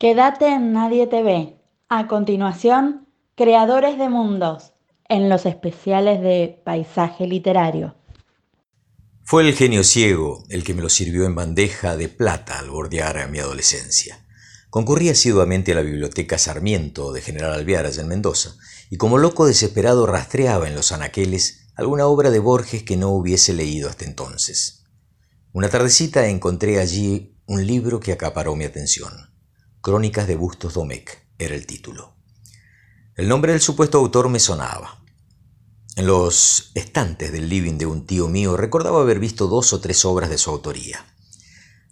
[0.00, 1.58] Quédate en Nadie te ve.
[1.90, 3.06] A continuación,
[3.36, 4.72] Creadores de Mundos,
[5.10, 7.96] en los especiales de Paisaje Literario.
[9.24, 13.28] Fue el genio ciego el que me lo sirvió en bandeja de plata al bordear
[13.30, 14.26] mi adolescencia.
[14.70, 18.56] Concurrí asiduamente a la biblioteca Sarmiento de General Alvear en Mendoza,
[18.88, 23.52] y como loco desesperado rastreaba en los anaqueles alguna obra de Borges que no hubiese
[23.52, 24.82] leído hasta entonces.
[25.52, 29.29] Una tardecita encontré allí un libro que acaparó mi atención.
[29.82, 32.14] Crónicas de Bustos Domecq era el título.
[33.16, 35.02] El nombre del supuesto autor me sonaba.
[35.96, 40.04] En los estantes del living de un tío mío recordaba haber visto dos o tres
[40.04, 41.06] obras de su autoría.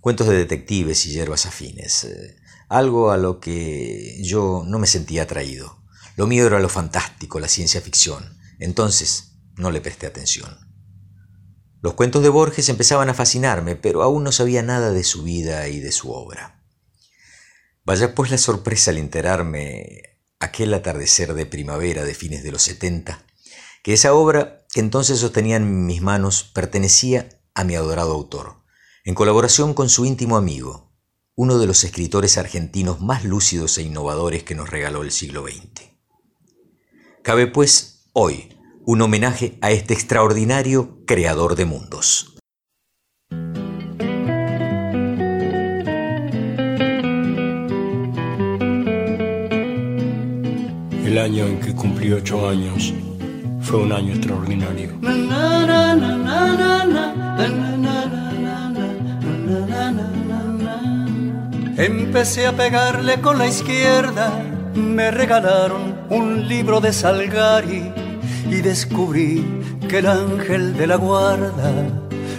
[0.03, 2.05] Cuentos de detectives y hierbas afines.
[2.05, 2.37] Eh,
[2.69, 5.83] algo a lo que yo no me sentía atraído.
[6.15, 8.39] Lo mío era lo fantástico, la ciencia ficción.
[8.59, 10.59] Entonces no le presté atención.
[11.81, 15.69] Los cuentos de Borges empezaban a fascinarme, pero aún no sabía nada de su vida
[15.69, 16.58] y de su obra.
[17.89, 23.25] Vaya pues la sorpresa al enterarme aquel atardecer de primavera de fines de los setenta,
[23.83, 28.63] que esa obra que entonces sostenía en mis manos pertenecía a mi adorado autor,
[29.07, 30.93] en colaboración con su íntimo amigo,
[31.35, 35.89] uno de los escritores argentinos más lúcidos e innovadores que nos regaló el siglo XX.
[37.23, 42.38] Cabe pues hoy un homenaje a este extraordinario creador de mundos.
[51.09, 52.93] El año en que cumplí ocho años
[53.63, 54.91] fue un año extraordinario.
[61.79, 64.39] Empecé a pegarle con la izquierda,
[64.75, 67.91] me regalaron un libro de Salgari
[68.51, 69.43] y descubrí
[69.89, 71.73] que el ángel de la guarda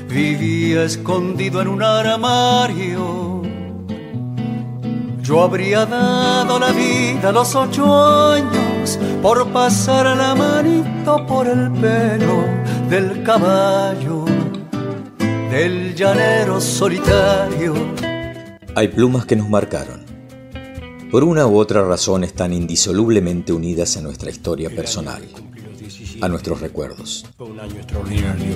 [0.08, 3.39] vivía escondido en un armario
[5.30, 7.86] yo habría dado la vida a los ocho
[8.34, 12.46] años por pasar la manito por el pelo
[12.90, 14.26] del caballo,
[15.52, 17.76] del llanero solitario.
[18.74, 20.04] Hay plumas que nos marcaron.
[21.12, 25.22] Por una u otra razón están indisolublemente unidas a nuestra historia personal,
[26.22, 27.24] a nuestros recuerdos.
[27.38, 28.56] un año extraordinario.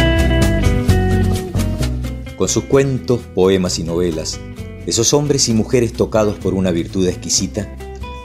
[2.41, 4.39] con sus cuentos, poemas y novelas,
[4.87, 7.71] esos hombres y mujeres tocados por una virtud exquisita,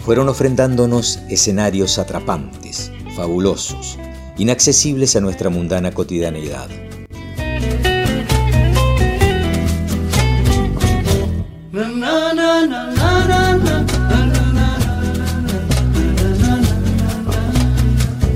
[0.06, 3.98] fueron ofrendándonos escenarios atrapantes, fabulosos,
[4.38, 6.70] inaccesibles a nuestra mundana cotidianeidad.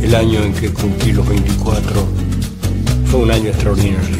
[0.03, 2.07] El año en que cumplí los 24
[3.07, 4.20] fue un año extraordinario.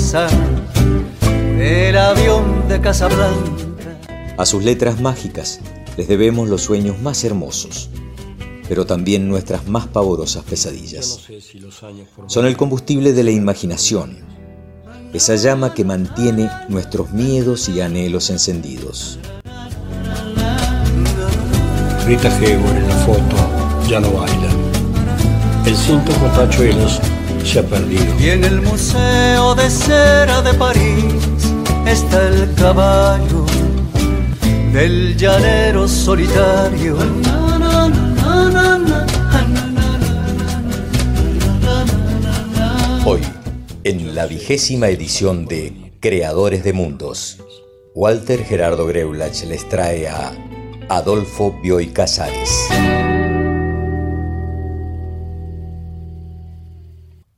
[0.11, 3.49] del avión de Casablanca.
[4.37, 5.61] A sus letras mágicas
[5.95, 7.89] les debemos los sueños más hermosos,
[8.67, 11.21] pero también nuestras más pavorosas pesadillas.
[12.27, 14.17] Son el combustible de la imaginación,
[15.13, 19.17] esa llama que mantiene nuestros miedos y anhelos encendidos.
[22.05, 24.49] Rita Hayworth en la foto ya no baila.
[25.65, 26.99] El cinto con tachuelos
[27.45, 28.03] se ha perdido.
[28.19, 31.13] Y en el Museo de Cera de París
[31.85, 33.45] está el caballo
[34.73, 36.97] del llanero solitario.
[43.05, 43.21] Hoy,
[43.83, 47.39] en la vigésima edición de Creadores de Mundos,
[47.95, 50.31] Walter Gerardo Greulach les trae a
[50.89, 53.20] Adolfo Bioy Casares.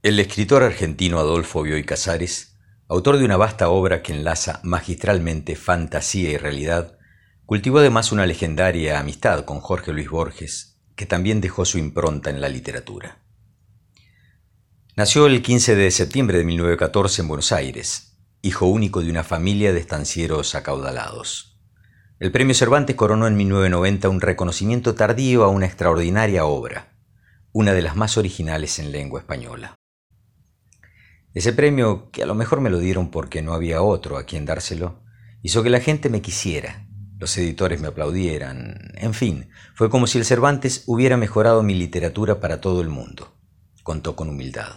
[0.03, 2.57] El escritor argentino Adolfo Bioy Casares,
[2.89, 6.97] autor de una vasta obra que enlaza magistralmente fantasía y realidad,
[7.45, 12.41] cultivó además una legendaria amistad con Jorge Luis Borges, que también dejó su impronta en
[12.41, 13.23] la literatura.
[14.97, 19.71] Nació el 15 de septiembre de 1914 en Buenos Aires, hijo único de una familia
[19.71, 21.61] de estancieros acaudalados.
[22.19, 26.97] El premio Cervantes coronó en 1990 un reconocimiento tardío a una extraordinaria obra,
[27.53, 29.77] una de las más originales en lengua española.
[31.33, 34.45] Ese premio, que a lo mejor me lo dieron porque no había otro a quien
[34.45, 35.01] dárselo,
[35.41, 36.87] hizo que la gente me quisiera,
[37.17, 42.39] los editores me aplaudieran, en fin, fue como si el Cervantes hubiera mejorado mi literatura
[42.39, 43.35] para todo el mundo,
[43.81, 44.73] contó con humildad.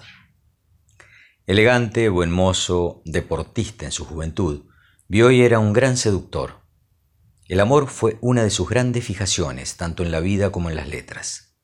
[1.45, 4.65] Elegante, buen mozo, deportista en su juventud,
[5.09, 6.63] Bioy era un gran seductor.
[7.49, 10.89] El amor fue una de sus grandes fijaciones, tanto en la vida como en las
[10.89, 11.55] letras.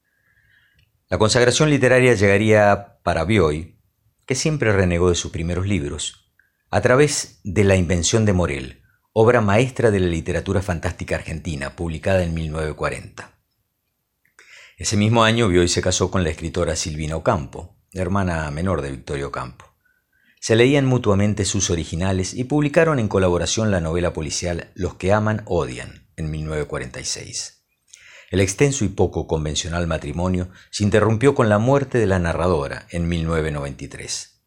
[1.09, 3.82] La consagración literaria llegaría para Bioy
[4.27, 6.31] que siempre renegó de sus primeros libros,
[6.71, 8.83] a través de La Invención de Morel,
[9.13, 13.39] obra maestra de la literatura fantástica argentina, publicada en 1940.
[14.79, 18.91] Ese mismo año vio y se casó con la escritora Silvina Ocampo, hermana menor de
[18.91, 19.67] Victorio Ocampo.
[20.41, 25.43] Se leían mutuamente sus originales y publicaron en colaboración la novela policial Los que aman
[25.45, 27.62] odian, en 1946.
[28.33, 33.07] El extenso y poco convencional matrimonio se interrumpió con la muerte de la narradora en
[33.07, 34.41] 1993.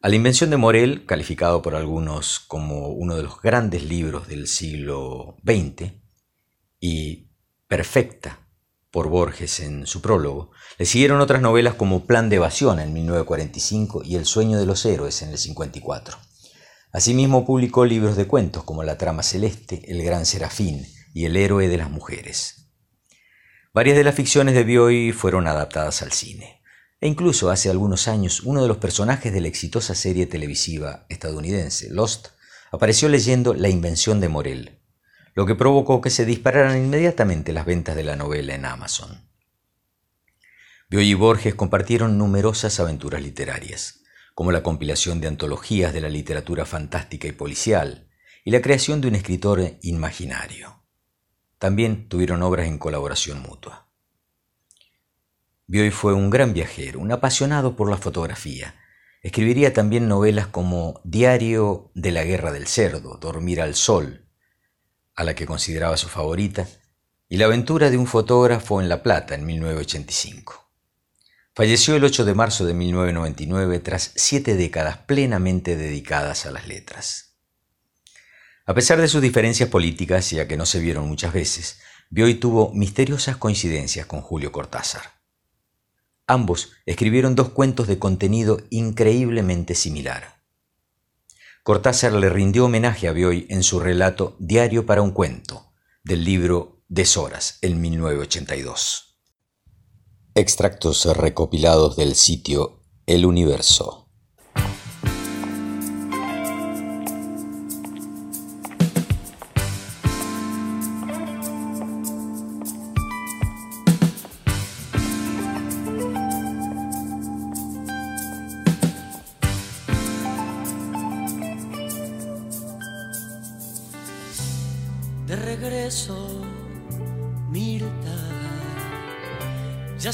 [0.00, 4.48] A la invención de Morel, calificado por algunos como uno de los grandes libros del
[4.48, 5.92] siglo XX,
[6.80, 7.28] y
[7.68, 8.48] perfecta
[8.90, 14.02] por Borges en su prólogo, le siguieron otras novelas como Plan de Evasión en 1945
[14.04, 16.18] y El sueño de los héroes en el 54.
[16.90, 20.84] Asimismo publicó libros de cuentos como La trama celeste, El gran serafín
[21.14, 22.56] y El héroe de las mujeres.
[23.72, 26.60] Varias de las ficciones de Bioy fueron adaptadas al cine.
[27.00, 31.88] E incluso hace algunos años uno de los personajes de la exitosa serie televisiva estadounidense
[31.88, 32.30] Lost
[32.72, 34.80] apareció leyendo La invención de Morel,
[35.34, 39.30] lo que provocó que se dispararan inmediatamente las ventas de la novela en Amazon.
[40.88, 44.00] Bioy y Borges compartieron numerosas aventuras literarias,
[44.34, 48.10] como la compilación de antologías de la literatura fantástica y policial,
[48.44, 50.79] y la creación de un escritor imaginario.
[51.60, 53.86] También tuvieron obras en colaboración mutua.
[55.66, 58.76] Bioy fue un gran viajero, un apasionado por la fotografía.
[59.22, 64.24] Escribiría también novelas como Diario de la Guerra del Cerdo, Dormir al Sol,
[65.14, 66.66] a la que consideraba su favorita,
[67.28, 70.66] y La aventura de un fotógrafo en La Plata en 1985.
[71.54, 77.29] Falleció el 8 de marzo de 1999 tras siete décadas plenamente dedicadas a las letras.
[78.70, 82.72] A pesar de sus diferencias políticas, ya que no se vieron muchas veces, Bioy tuvo
[82.72, 85.02] misteriosas coincidencias con Julio Cortázar.
[86.28, 90.44] Ambos escribieron dos cuentos de contenido increíblemente similar.
[91.64, 95.72] Cortázar le rindió homenaje a Bioy en su relato Diario para un cuento,
[96.04, 99.18] del libro Deshoras, en 1982.
[100.36, 103.99] Extractos recopilados del sitio El Universo.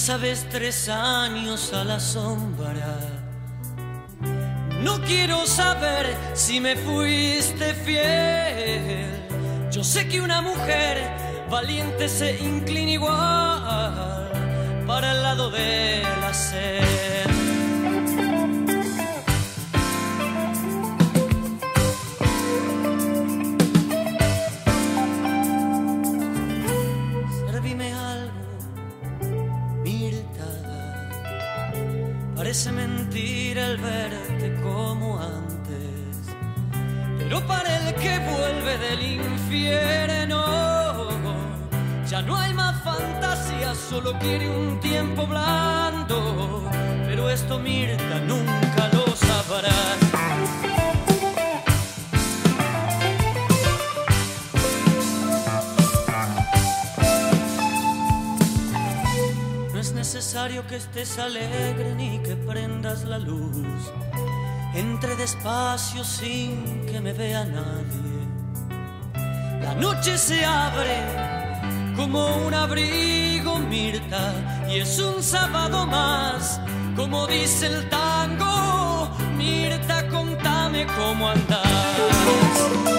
[0.07, 2.97] Sabes, tres años a la sombra.
[4.81, 9.27] No quiero saber si me fuiste fiel.
[9.73, 10.95] Yo sé que una mujer
[11.51, 14.31] valiente se inclina igual
[14.87, 16.86] para el lado de la sed.
[33.76, 36.35] Verte como antes,
[37.18, 40.45] pero para el que vuelve del infierno,
[42.06, 46.62] ya no hay más fantasía, solo quiere un tiempo blando,
[47.06, 50.06] pero esto Mirta nunca lo sabrá.
[60.47, 63.93] Que estés alegre ni que prendas la luz.
[64.75, 68.21] Entre despacio sin que me vea nadie.
[69.61, 71.03] La noche se abre
[71.97, 74.33] como un abrigo Mirta
[74.69, 76.61] y es un sábado más
[76.95, 82.96] como dice el tango, Mirta, contame cómo andás.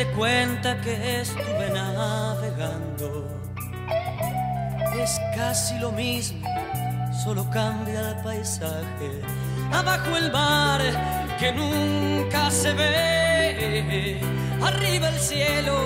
[0.00, 3.28] De cuenta que estuve navegando.
[4.98, 6.48] Es casi lo mismo,
[7.22, 9.20] solo cambia el paisaje.
[9.70, 10.80] Abajo el mar
[11.38, 14.18] que nunca se ve.
[14.62, 15.76] Arriba el cielo,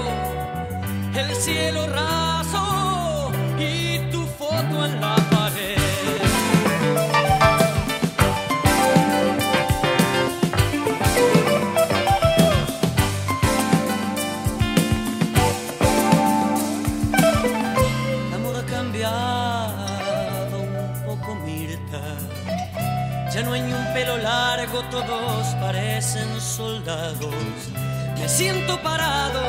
[1.16, 5.43] el cielo raso y tu foto en la pared.
[23.34, 27.34] Ya no hay un pelo largo, todos parecen soldados.
[28.16, 29.42] Me siento parado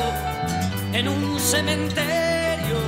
[0.92, 2.80] en un cementerio.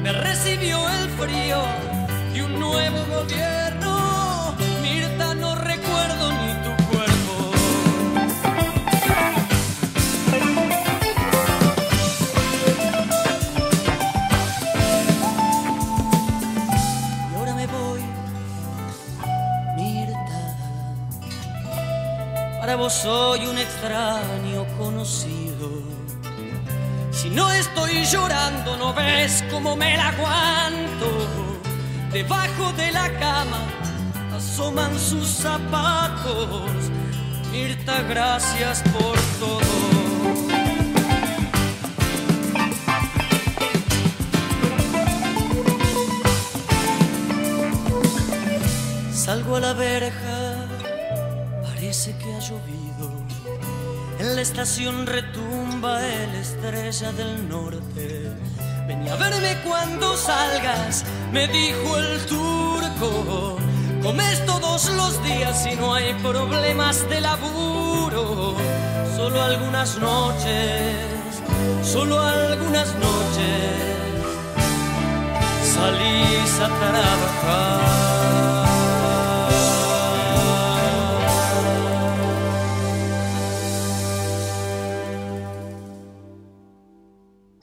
[0.00, 1.60] Me recibió el frío
[2.36, 3.51] y un nuevo gobierno.
[23.00, 25.68] Soy un extraño conocido.
[27.10, 31.08] Si no estoy llorando, no ves cómo me la aguanto.
[32.12, 33.62] Debajo de la cama
[34.36, 36.70] asoman sus zapatos.
[37.50, 39.60] Mirta, gracias por todo.
[49.12, 50.41] Salgo a la verja,
[51.92, 53.12] parece que ha llovido.
[54.18, 58.32] En la estación retumba el estrella del norte.
[58.88, 63.58] Ven a verme cuando salgas, me dijo el turco.
[64.02, 68.56] Comes todos los días y no hay problemas de laburo.
[69.14, 70.96] Solo algunas noches,
[71.82, 73.68] solo algunas noches
[75.74, 78.21] salís a trabajar.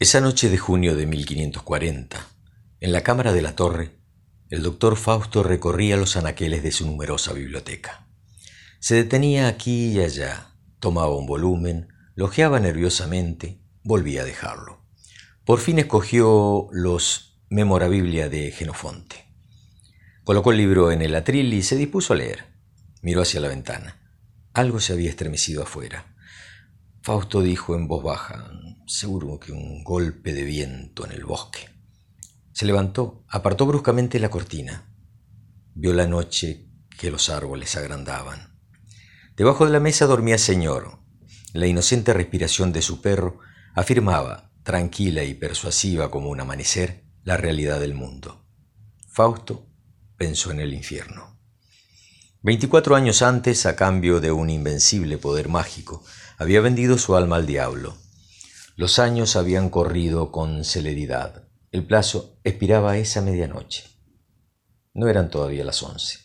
[0.02, 2.26] Esa noche de junio de 1540,
[2.80, 4.00] en la cámara de la torre,
[4.50, 8.08] el doctor Fausto recorría los anaqueles de su numerosa biblioteca.
[8.80, 14.86] Se detenía aquí y allá, tomaba un volumen, lojeaba nerviosamente, volvía a dejarlo.
[15.44, 19.26] Por fin escogió los Memorabilia de Genofonte.
[20.24, 22.46] Colocó el libro en el atril y se dispuso a leer.
[23.02, 24.00] Miró hacia la ventana.
[24.54, 26.16] Algo se había estremecido afuera.
[27.02, 28.50] Fausto dijo en voz baja,
[28.90, 31.70] seguro que un golpe de viento en el bosque.
[32.52, 34.92] Se levantó, apartó bruscamente la cortina.
[35.76, 36.68] Vio la noche
[36.98, 38.60] que los árboles agrandaban.
[39.38, 41.00] Debajo de la mesa dormía señor.
[41.54, 43.40] La inocente respiración de su perro
[43.76, 48.46] afirmaba, tranquila y persuasiva como un amanecer, la realidad del mundo.
[49.08, 49.70] Fausto
[50.18, 51.40] pensó en el infierno.
[52.42, 56.04] Veinticuatro años antes, a cambio de un invencible poder mágico,
[56.38, 57.96] había vendido su alma al diablo.
[58.80, 61.50] Los años habían corrido con celeridad.
[61.70, 63.84] El plazo expiraba esa medianoche.
[64.94, 66.20] No eran todavía las once.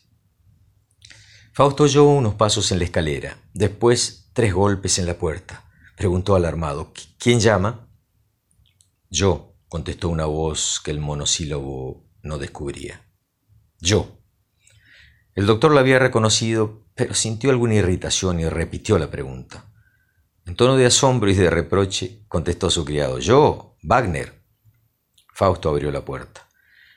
[1.53, 5.69] Fausto oyó unos pasos en la escalera, después tres golpes en la puerta.
[5.97, 7.89] Preguntó alarmado, ¿quién llama?
[9.11, 13.05] Yo, contestó una voz que el monosílabo no descubría.
[13.81, 14.21] Yo.
[15.35, 19.74] El doctor la había reconocido, pero sintió alguna irritación y repitió la pregunta.
[20.47, 23.19] En tono de asombro y de reproche, contestó su criado.
[23.19, 24.43] Yo, Wagner.
[25.33, 26.47] Fausto abrió la puerta.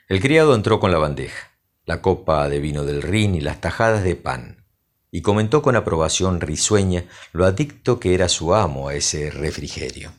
[0.08, 1.50] El criado entró con la bandeja,
[1.84, 4.66] la copa de vino del Rin y las tajadas de pan,
[5.10, 10.12] y comentó con aprobación risueña lo adicto que era su amo a ese refrigerio.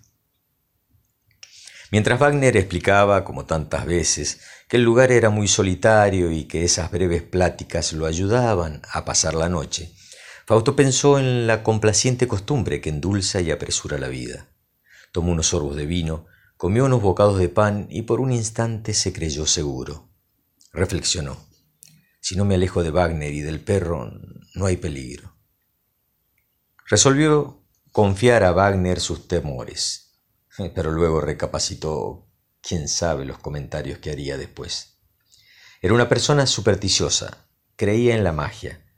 [1.92, 6.92] Mientras Wagner explicaba, como tantas veces, que el lugar era muy solitario y que esas
[6.92, 9.92] breves pláticas lo ayudaban a pasar la noche,
[10.50, 14.48] Fausto pensó en la complaciente costumbre que endulza y apresura la vida.
[15.12, 16.26] Tomó unos sorbos de vino,
[16.58, 20.10] comió unos bocados de pan y por un instante se creyó seguro.
[20.74, 21.38] Reflexionó.
[22.20, 24.12] Si no me alejo de Wagner y del perro,
[24.56, 25.38] no hay peligro.
[26.88, 30.20] Resolvió confiar a Wagner sus temores,
[30.74, 32.28] pero luego recapacitó
[32.60, 34.98] quién sabe los comentarios que haría después.
[35.80, 38.89] Era una persona supersticiosa, creía en la magia,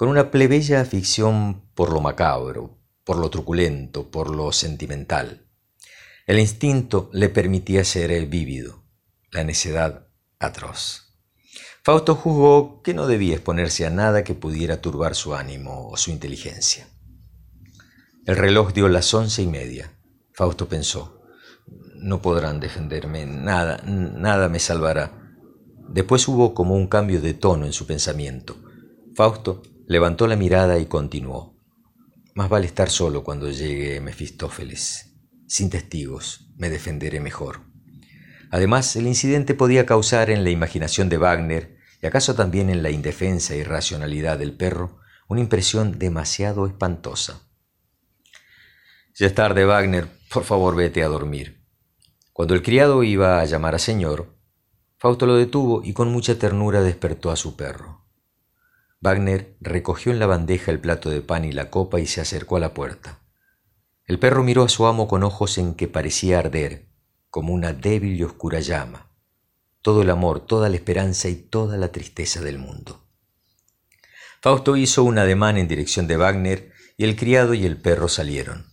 [0.00, 5.44] con una plebeya afición por lo macabro, por lo truculento, por lo sentimental.
[6.26, 8.82] El instinto le permitía ser vívido,
[9.30, 10.06] la necedad
[10.38, 11.18] atroz.
[11.82, 16.10] Fausto juzgó que no debía exponerse a nada que pudiera turbar su ánimo o su
[16.10, 16.88] inteligencia.
[18.24, 19.92] El reloj dio las once y media.
[20.32, 21.20] Fausto pensó,
[21.96, 25.36] no podrán defenderme, nada, nada me salvará.
[25.90, 28.56] Después hubo como un cambio de tono en su pensamiento.
[29.14, 31.58] Fausto levantó la mirada y continuó.
[32.34, 35.16] Más vale estar solo cuando llegue Mefistófeles.
[35.48, 37.62] Sin testigos, me defenderé mejor.
[38.52, 42.90] Además, el incidente podía causar en la imaginación de Wagner, y acaso también en la
[42.90, 47.50] indefensa y racionalidad del perro, una impresión demasiado espantosa.
[49.16, 51.64] Ya es tarde, Wagner, por favor vete a dormir.
[52.32, 54.38] Cuando el criado iba a llamar a señor,
[54.98, 57.99] Fausto lo detuvo y con mucha ternura despertó a su perro.
[59.02, 62.56] Wagner recogió en la bandeja el plato de pan y la copa y se acercó
[62.56, 63.20] a la puerta.
[64.04, 66.88] El perro miró a su amo con ojos en que parecía arder,
[67.30, 69.10] como una débil y oscura llama,
[69.80, 73.06] todo el amor, toda la esperanza y toda la tristeza del mundo.
[74.42, 78.66] Fausto hizo un ademán en dirección de Wagner y el criado y el perro salieron.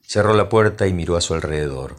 [0.00, 1.96] Cerró la puerta y miró a su alrededor.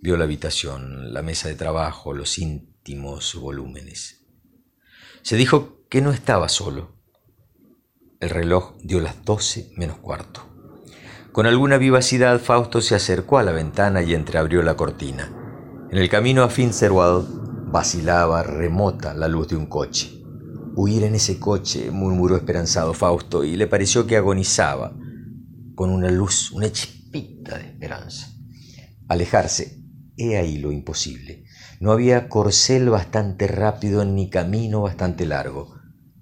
[0.00, 4.24] Vio la habitación, la mesa de trabajo, los íntimos volúmenes.
[5.22, 6.96] Se dijo que no estaba solo.
[8.18, 10.42] El reloj dio las doce menos cuarto.
[11.32, 15.30] Con alguna vivacidad Fausto se acercó a la ventana y entreabrió la cortina.
[15.90, 20.22] En el camino a Finsterwald vacilaba remota la luz de un coche.
[20.74, 24.92] Huir en ese coche, murmuró esperanzado Fausto, y le pareció que agonizaba
[25.74, 28.28] con una luz, una chispita de esperanza.
[29.08, 29.82] Alejarse,
[30.16, 31.44] he ahí lo imposible.
[31.80, 35.75] No había corcel bastante rápido ni camino bastante largo.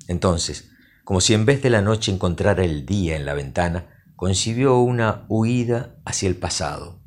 [0.08, 0.70] Entonces,
[1.04, 5.26] como si en vez de la noche encontrara el día en la ventana, concibió una
[5.28, 7.00] huida hacia el pasado,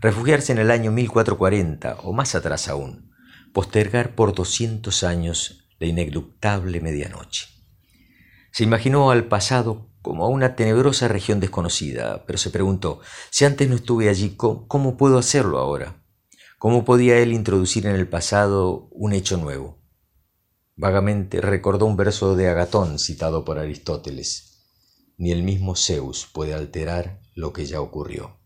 [0.00, 3.10] refugiarse en el año 1440 o más atrás aún,
[3.52, 7.48] postergar por doscientos años la ineluctable medianoche.
[8.50, 13.68] Se imaginó al pasado como a una tenebrosa región desconocida, pero se preguntó, si antes
[13.68, 16.02] no estuve allí, ¿cómo, puedo hacerlo ahora?
[16.58, 19.83] ¿Cómo podía él introducir en el pasado un hecho nuevo?
[20.76, 24.64] Vagamente recordó un verso de Agatón citado por Aristóteles.
[25.16, 28.36] Ni el mismo Zeus puede alterar lo que ya ocurrió.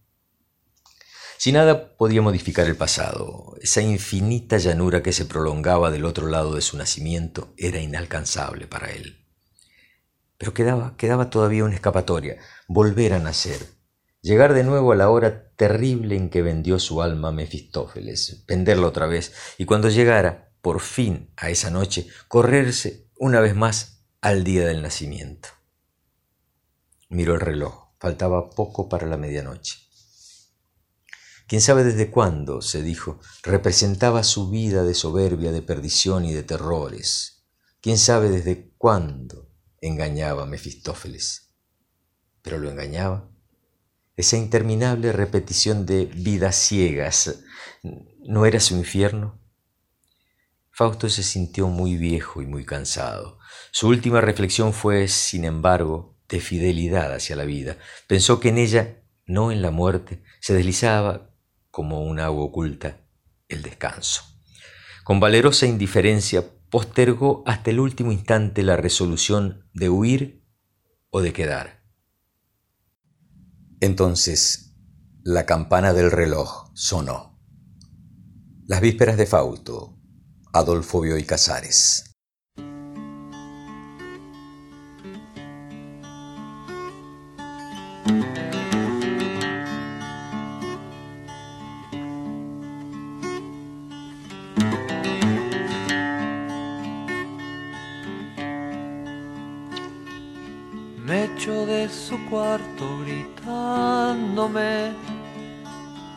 [1.38, 6.54] Si nada podía modificar el pasado, esa infinita llanura que se prolongaba del otro lado
[6.54, 9.24] de su nacimiento era inalcanzable para él.
[10.36, 13.60] Pero quedaba, quedaba todavía una escapatoria, volver a nacer,
[14.20, 18.88] llegar de nuevo a la hora terrible en que vendió su alma a Mefistófeles, venderla
[18.88, 24.44] otra vez, y cuando llegara, por fin a esa noche, correrse una vez más al
[24.44, 25.48] día del nacimiento.
[27.08, 29.88] Miró el reloj, faltaba poco para la medianoche.
[31.46, 36.42] Quién sabe desde cuándo, se dijo, representaba su vida de soberbia, de perdición y de
[36.42, 37.46] terrores.
[37.80, 39.48] Quién sabe desde cuándo
[39.80, 41.54] engañaba a Mefistófeles.
[42.42, 43.30] Pero lo engañaba.
[44.16, 47.40] Esa interminable repetición de vidas ciegas,
[48.26, 49.40] ¿no era su infierno?
[50.78, 53.40] Fausto se sintió muy viejo y muy cansado.
[53.72, 57.78] Su última reflexión fue, sin embargo, de fidelidad hacia la vida.
[58.06, 61.34] Pensó que en ella, no en la muerte, se deslizaba,
[61.72, 63.00] como un agua oculta,
[63.48, 64.22] el descanso.
[65.02, 70.44] Con valerosa indiferencia postergó hasta el último instante la resolución de huir
[71.10, 71.82] o de quedar.
[73.80, 74.76] Entonces,
[75.24, 77.36] la campana del reloj sonó.
[78.68, 79.97] Las vísperas de Fausto,
[80.52, 82.04] Adolfo Bioy Casares.
[100.96, 104.92] Me echo de su cuarto gritándome,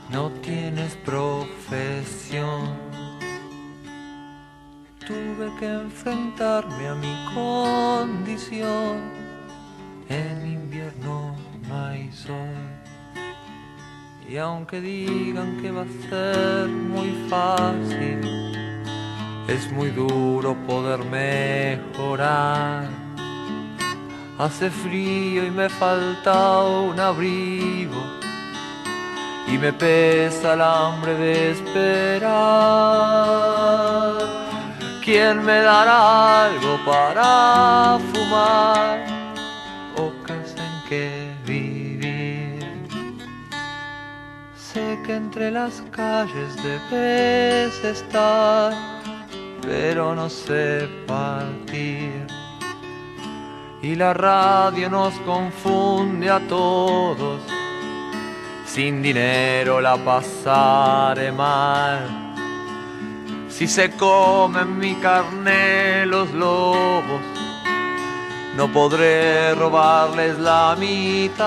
[0.09, 2.90] no tienes profesión
[5.11, 8.95] tuve que enfrentarme a mi condición.
[10.09, 11.35] En invierno
[11.67, 12.55] no hay sol.
[14.27, 18.19] Y aunque digan que va a ser muy fácil,
[19.47, 22.89] es muy duro poder mejorar.
[24.37, 28.01] Hace frío y me falta un abrigo
[29.47, 32.31] y me pesa el hambre de esperar.
[35.03, 38.99] ¿Quién me dará algo para fumar
[39.97, 41.81] o en que vivir?
[45.03, 48.73] que entre las calles debes estar,
[49.63, 52.27] pero no sé partir.
[53.81, 57.41] Y la radio nos confunde a todos,
[58.67, 62.20] sin dinero la pasaré mal
[63.61, 67.21] si se comen mi carne los lobos,
[68.57, 71.43] no podré robarles la mitad.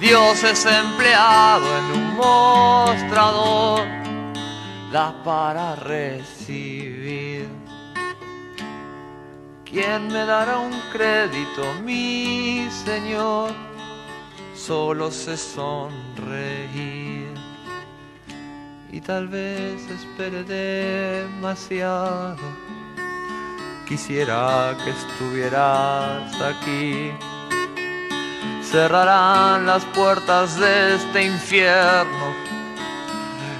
[0.00, 3.80] Dios es empleado en un mostrador,
[4.92, 7.48] da para recibir.
[9.64, 13.50] ¿Quién me dará un crédito, mi Señor?
[14.54, 17.21] Solo sé sonreír
[18.92, 22.36] y tal vez espere demasiado.
[23.88, 27.10] Quisiera que estuvieras aquí.
[28.62, 32.34] Cerrarán las puertas de este infierno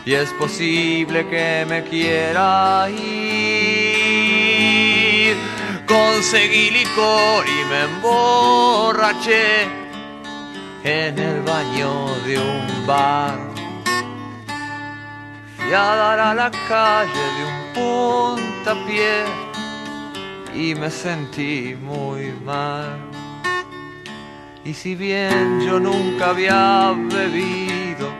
[0.05, 4.13] y es posible que me quiera ir.
[5.87, 9.65] Conseguí licor y me emborraché
[10.85, 13.52] en el baño de un bar
[15.75, 19.25] a dar a la calle de un puntapié
[20.55, 22.99] y me sentí muy mal.
[24.65, 28.13] Y si bien yo nunca había bebido,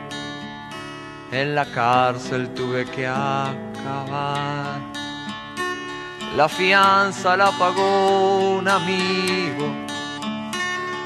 [1.31, 4.81] en la cárcel tuve que acabar.
[6.35, 9.71] La fianza la pagó un amigo,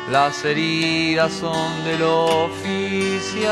[0.09, 3.47] las heridas son del oficial.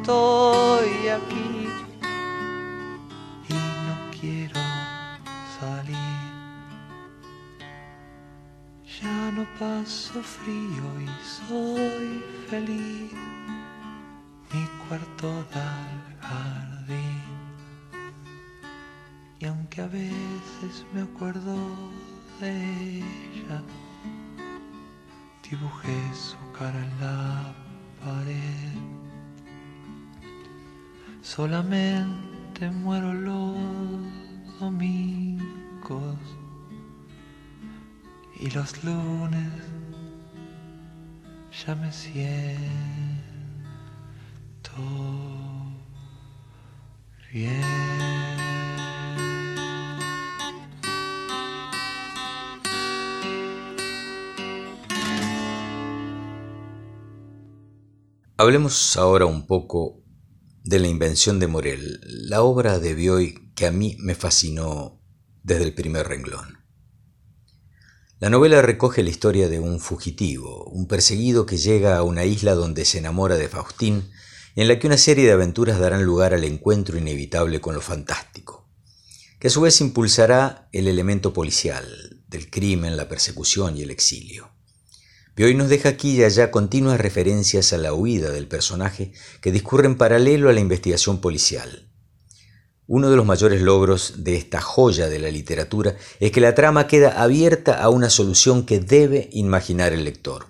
[0.00, 1.68] Estoy aquí
[3.48, 4.60] y no quiero
[5.58, 5.96] salir.
[9.02, 13.12] Ya no paso frío y soy feliz.
[14.52, 17.22] Mi cuarto da al jardín.
[19.38, 21.56] Y aunque a veces me acuerdo
[22.40, 23.62] de ella,
[25.48, 27.54] dibujé su cara en la
[28.04, 28.69] pared
[31.36, 33.54] solamente muero los
[34.58, 36.18] domingos
[38.40, 39.52] y los lunes
[41.64, 42.32] ya me siento
[47.32, 47.62] bien.
[58.36, 59.99] Hablemos ahora un poco
[60.70, 65.02] de la invención de Morel, la obra de Bioy que a mí me fascinó
[65.42, 66.60] desde el primer renglón.
[68.20, 72.54] La novela recoge la historia de un fugitivo, un perseguido que llega a una isla
[72.54, 74.12] donde se enamora de Faustín,
[74.54, 78.70] en la que una serie de aventuras darán lugar al encuentro inevitable con lo fantástico,
[79.40, 84.52] que a su vez impulsará el elemento policial, del crimen, la persecución y el exilio.
[85.40, 89.50] Y hoy nos deja aquí y allá continuas referencias a la huida del personaje que
[89.50, 91.88] discurren paralelo a la investigación policial.
[92.86, 96.86] Uno de los mayores logros de esta joya de la literatura es que la trama
[96.86, 100.48] queda abierta a una solución que debe imaginar el lector.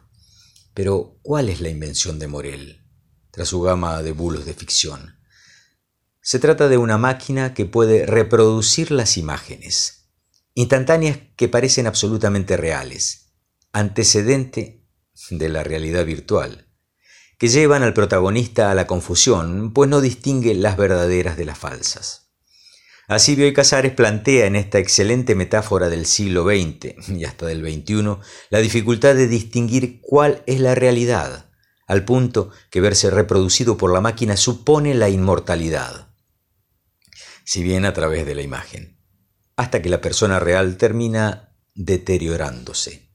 [0.75, 2.85] Pero, ¿cuál es la invención de Morel,
[3.31, 5.21] tras su gama de bulos de ficción?
[6.21, 10.11] Se trata de una máquina que puede reproducir las imágenes,
[10.55, 13.29] instantáneas que parecen absolutamente reales,
[13.71, 14.80] antecedente
[15.31, 16.67] de la realidad virtual,
[17.39, 22.31] que llevan al protagonista a la confusión, pues no distingue las verdaderas de las falsas.
[23.09, 28.19] Así Bioy Casares plantea en esta excelente metáfora del siglo XX y hasta del XXI
[28.51, 31.51] la dificultad de distinguir cuál es la realidad,
[31.89, 36.15] al punto que verse reproducido por la máquina supone la inmortalidad,
[37.45, 38.97] si bien a través de la imagen,
[39.57, 43.10] hasta que la persona real termina deteriorándose.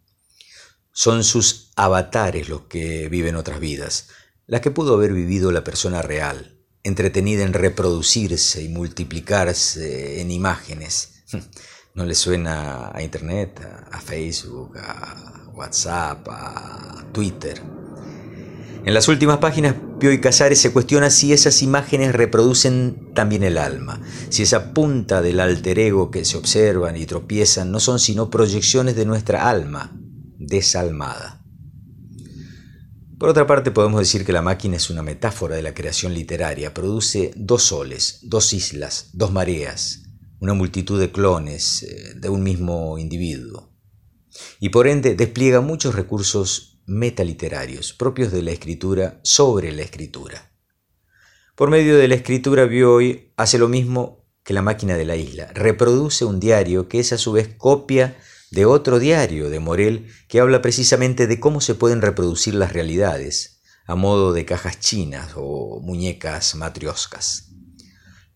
[0.98, 4.08] Son sus avatares los que viven otras vidas,
[4.48, 11.26] las que pudo haber vivido la persona real, entretenida en reproducirse y multiplicarse en imágenes.
[11.96, 13.60] ¿No le suena a Internet,
[13.92, 17.62] a Facebook, a WhatsApp, a Twitter?
[18.86, 23.58] En las últimas páginas, Pio y Casares se cuestiona si esas imágenes reproducen también el
[23.58, 28.30] alma, si esa punta del alter ego que se observan y tropiezan no son sino
[28.30, 29.92] proyecciones de nuestra alma,
[30.46, 31.44] desalmada.
[33.18, 36.74] Por otra parte, podemos decir que la máquina es una metáfora de la creación literaria.
[36.74, 40.04] Produce dos soles, dos islas, dos mareas,
[40.40, 43.74] una multitud de clones eh, de un mismo individuo,
[44.60, 50.52] y por ende despliega muchos recursos metaliterarios propios de la escritura sobre la escritura.
[51.56, 55.48] Por medio de la escritura, Bioy hace lo mismo que la máquina de la isla,
[55.54, 58.16] reproduce un diario que es a su vez copia
[58.56, 63.60] de otro diario de Morel que habla precisamente de cómo se pueden reproducir las realidades,
[63.86, 67.50] a modo de cajas chinas o muñecas matrioscas.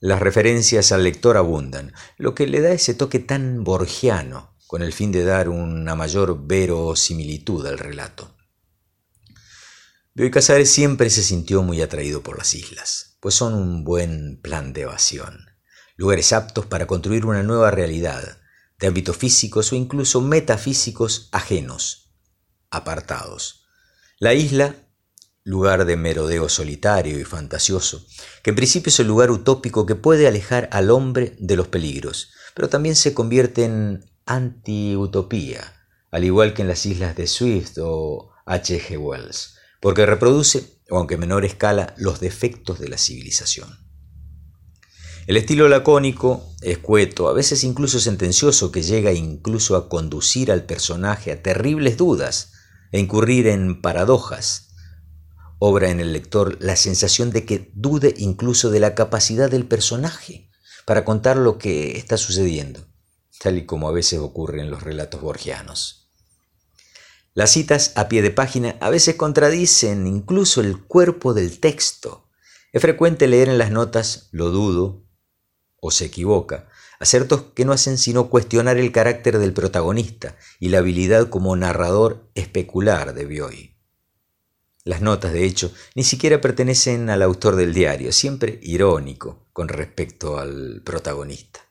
[0.01, 4.91] Las referencias al lector abundan, lo que le da ese toque tan borgiano, con el
[4.91, 8.36] fin de dar una mayor verosimilitud al relato.
[10.15, 14.73] Bioy Casares siempre se sintió muy atraído por las islas, pues son un buen plan
[14.73, 15.45] de evasión,
[15.95, 18.38] lugares aptos para construir una nueva realidad,
[18.80, 22.13] de ámbitos físicos o incluso metafísicos ajenos,
[22.70, 23.65] apartados.
[24.20, 24.76] La isla
[25.44, 28.06] lugar de merodeo solitario y fantasioso,
[28.44, 32.32] que en principio es el lugar utópico que puede alejar al hombre de los peligros,
[32.54, 38.32] pero también se convierte en anti-utopía, al igual que en las islas de Swift o
[38.46, 38.98] H.G.
[39.00, 43.88] Wells, porque reproduce, aunque en menor escala, los defectos de la civilización.
[45.30, 51.32] El estilo lacónico, escueto, a veces incluso sentencioso, que llega incluso a conducir al personaje
[51.32, 52.54] a terribles dudas
[52.92, 54.70] e incurrir en paradojas,
[55.60, 60.50] obra en el lector la sensación de que dude incluso de la capacidad del personaje
[60.88, 62.88] para contar lo que está sucediendo,
[63.39, 66.10] tal y como a veces ocurre en los relatos borgianos.
[67.36, 72.28] Las citas a pie de página a veces contradicen incluso el cuerpo del texto.
[72.74, 75.08] Es frecuente leer en las notas lo dudo
[75.82, 76.68] o se equivoca,
[77.00, 82.30] acertos que no hacen sino cuestionar el carácter del protagonista y la habilidad como narrador
[82.36, 83.76] especular de Bioy.
[84.84, 90.38] Las notas, de hecho, ni siquiera pertenecen al autor del diario, siempre irónico con respecto
[90.39, 91.62] al protagonista.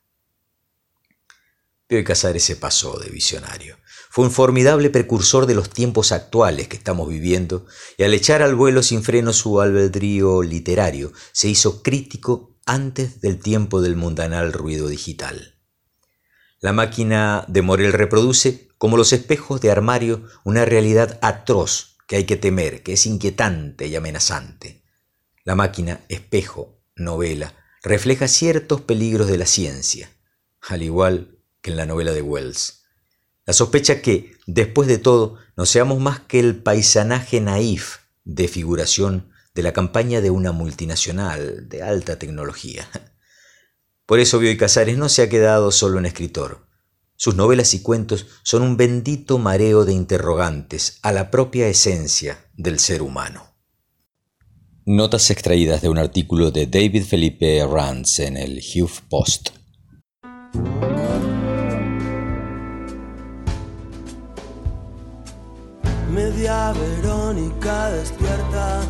[1.88, 3.78] Pío Casares se pasó de visionario.
[4.10, 7.66] Fue un formidable precursor de los tiempos actuales que estamos viviendo
[7.96, 13.38] y al echar al vuelo sin freno su albedrío literario, se hizo crítico antes del
[13.40, 15.56] tiempo del mundanal ruido digital.
[16.60, 22.24] La máquina de Morel reproduce, como los espejos de armario, una realidad atroz que hay
[22.24, 24.82] que temer, que es inquietante y amenazante.
[25.44, 30.10] La máquina, espejo, novela, refleja ciertos peligros de la ciencia,
[30.60, 32.84] al igual que en la novela de Wells.
[33.46, 39.30] La sospecha que, después de todo, no seamos más que el paisanaje naif de figuración
[39.58, 42.88] de la campaña de una multinacional de alta tecnología.
[44.06, 46.68] Por eso Bioy Casares no se ha quedado solo en escritor.
[47.16, 52.78] Sus novelas y cuentos son un bendito mareo de interrogantes a la propia esencia del
[52.78, 53.56] ser humano.
[54.86, 59.48] Notas extraídas de un artículo de David Felipe Ranz en el Huff Post.
[66.12, 68.82] Media Verónica despierta,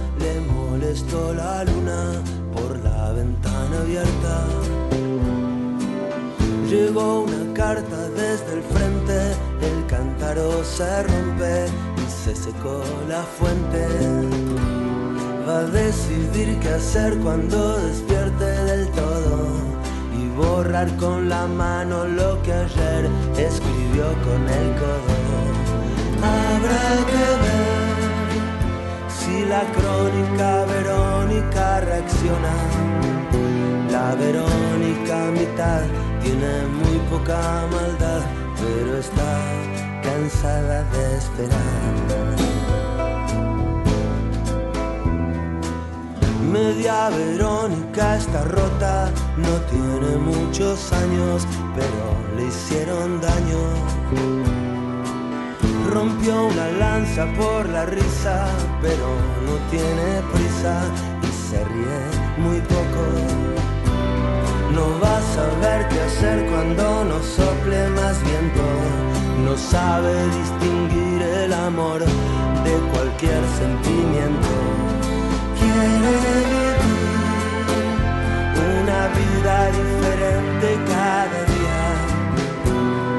[1.35, 4.47] la luna por la ventana abierta
[6.69, 9.33] Llegó una carta desde el frente,
[9.63, 13.87] el cántaro se rompe y se secó la fuente.
[15.49, 19.47] Va a decidir qué hacer cuando despierte del todo
[20.21, 23.09] y borrar con la mano lo que ayer
[23.39, 25.15] escribió con el codo.
[26.23, 27.68] Habrá que ver
[29.49, 32.55] la crónica Verónica reacciona.
[33.91, 35.83] La Verónica mitad
[36.23, 38.23] tiene muy poca maldad,
[38.61, 39.33] pero está
[40.03, 42.09] cansada de esperar.
[46.53, 54.68] Media Verónica está rota, no tiene muchos años, pero le hicieron daño.
[55.91, 58.47] Rompió una lanza por la risa,
[58.83, 59.09] pero
[59.47, 60.83] no tiene prisa
[61.23, 62.01] y se ríe
[62.37, 63.03] muy poco.
[64.75, 68.65] No va a saber qué hacer cuando no sople más viento.
[69.47, 74.49] No sabe distinguir el amor de cualquier sentimiento.
[75.59, 76.77] Quiere vivir
[78.83, 81.81] una vida diferente cada día.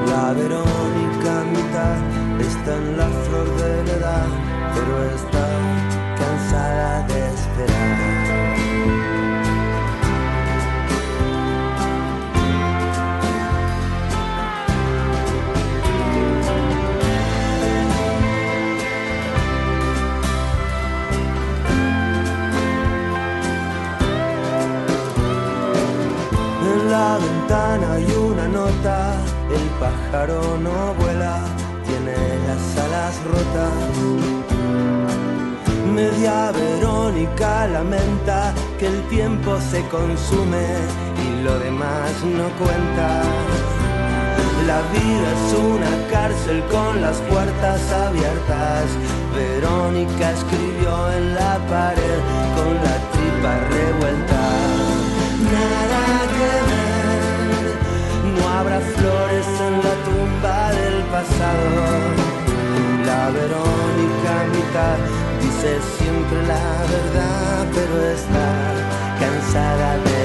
[0.06, 4.26] La Verónica mitad está en la flor de la edad,
[4.74, 5.46] pero está
[6.18, 8.20] cansada de esperar.
[26.72, 29.14] En la ventana hay una nota,
[29.50, 31.09] el pájaro no vuelve
[33.24, 34.30] rotas.
[35.94, 40.66] Media Verónica lamenta que el tiempo se consume
[41.26, 43.22] y lo demás no cuenta.
[44.66, 48.84] La vida es una cárcel con las puertas abiertas.
[49.34, 52.20] Verónica escribió en la pared
[52.56, 54.42] con la tripa revuelta.
[55.56, 56.02] Nada
[56.36, 57.72] que ver,
[58.36, 62.49] no habrá flores en la tumba del pasado.
[63.28, 64.98] Verónica mitad
[65.42, 68.48] dice siempre la verdad, pero está
[69.20, 70.19] cansada de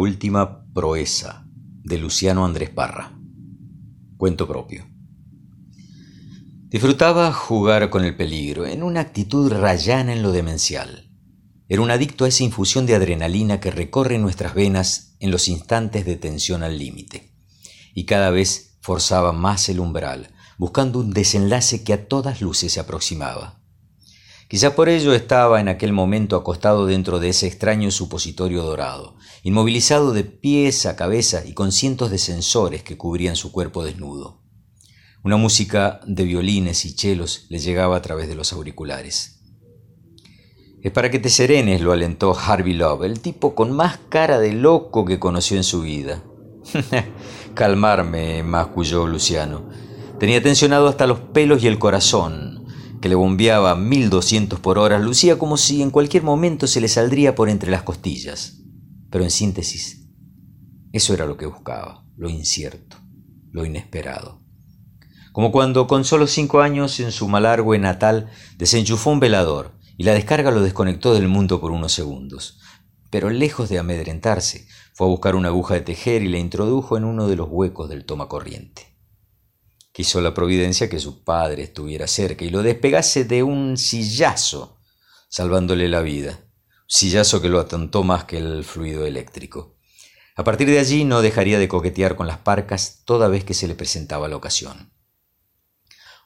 [0.00, 3.12] última proeza de Luciano Andrés Parra.
[4.16, 4.86] Cuento propio.
[6.68, 11.10] Disfrutaba jugar con el peligro, en una actitud rayana en lo demencial.
[11.68, 16.06] Era un adicto a esa infusión de adrenalina que recorre nuestras venas en los instantes
[16.06, 17.34] de tensión al límite.
[17.92, 22.80] Y cada vez forzaba más el umbral, buscando un desenlace que a todas luces se
[22.80, 23.59] aproximaba.
[24.50, 30.12] Quizá por ello estaba en aquel momento acostado dentro de ese extraño supositorio dorado, inmovilizado
[30.12, 34.42] de pies a cabeza y con cientos de sensores que cubrían su cuerpo desnudo.
[35.22, 39.40] Una música de violines y chelos le llegaba a través de los auriculares.
[40.82, 44.52] Es para que te serenes, lo alentó Harvey Love, el tipo con más cara de
[44.52, 46.24] loco que conoció en su vida.
[47.54, 49.68] Calmarme, masculló Luciano.
[50.18, 52.59] Tenía tensionado hasta los pelos y el corazón,
[53.00, 57.34] que le bombeaba 1200 por hora, lucía como si en cualquier momento se le saldría
[57.34, 58.58] por entre las costillas.
[59.10, 60.06] Pero en síntesis,
[60.92, 62.96] eso era lo que buscaba, lo incierto,
[63.52, 64.40] lo inesperado.
[65.32, 70.12] Como cuando con solo cinco años en su malargüe natal desenchufó un velador y la
[70.12, 72.58] descarga lo desconectó del mundo por unos segundos.
[73.10, 77.04] Pero lejos de amedrentarse, fue a buscar una aguja de tejer y la introdujo en
[77.04, 78.89] uno de los huecos del toma corriente.
[79.92, 84.78] Quiso la providencia que su padre estuviera cerca y lo despegase de un sillazo,
[85.28, 86.40] salvándole la vida.
[86.86, 89.76] Sillazo que lo atontó más que el fluido eléctrico.
[90.36, 93.68] A partir de allí no dejaría de coquetear con las parcas toda vez que se
[93.68, 94.92] le presentaba la ocasión.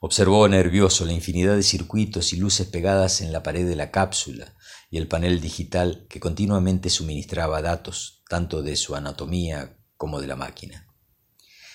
[0.01, 4.55] Observó nervioso la infinidad de circuitos y luces pegadas en la pared de la cápsula
[4.91, 10.37] y el panel digital que continuamente suministraba datos tanto de su anatomía como de la
[10.37, 10.84] máquina.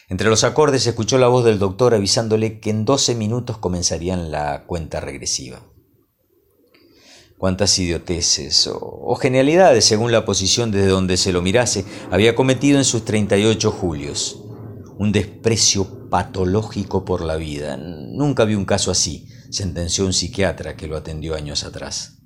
[0.09, 4.65] Entre los acordes escuchó la voz del doctor avisándole que en doce minutos comenzarían la
[4.65, 5.61] cuenta regresiva.
[7.37, 12.85] Cuántas idioteces o, genialidades, según la posición desde donde se lo mirase, había cometido en
[12.85, 14.43] sus 38 julios.
[14.97, 17.77] Un desprecio patológico por la vida.
[17.77, 22.17] Nunca vi un caso así, sentenció un psiquiatra que lo atendió años atrás.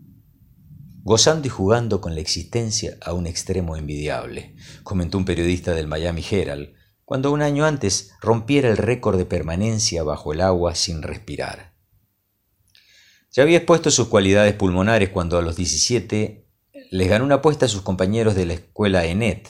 [1.04, 6.24] Gozando y jugando con la existencia a un extremo envidiable, comentó un periodista del Miami
[6.32, 6.70] Herald,
[7.06, 11.74] cuando un año antes rompiera el récord de permanencia bajo el agua sin respirar.
[13.32, 16.48] Ya había expuesto sus cualidades pulmonares cuando a los 17
[16.92, 19.50] les ganó una apuesta a sus compañeros de la escuela ENET.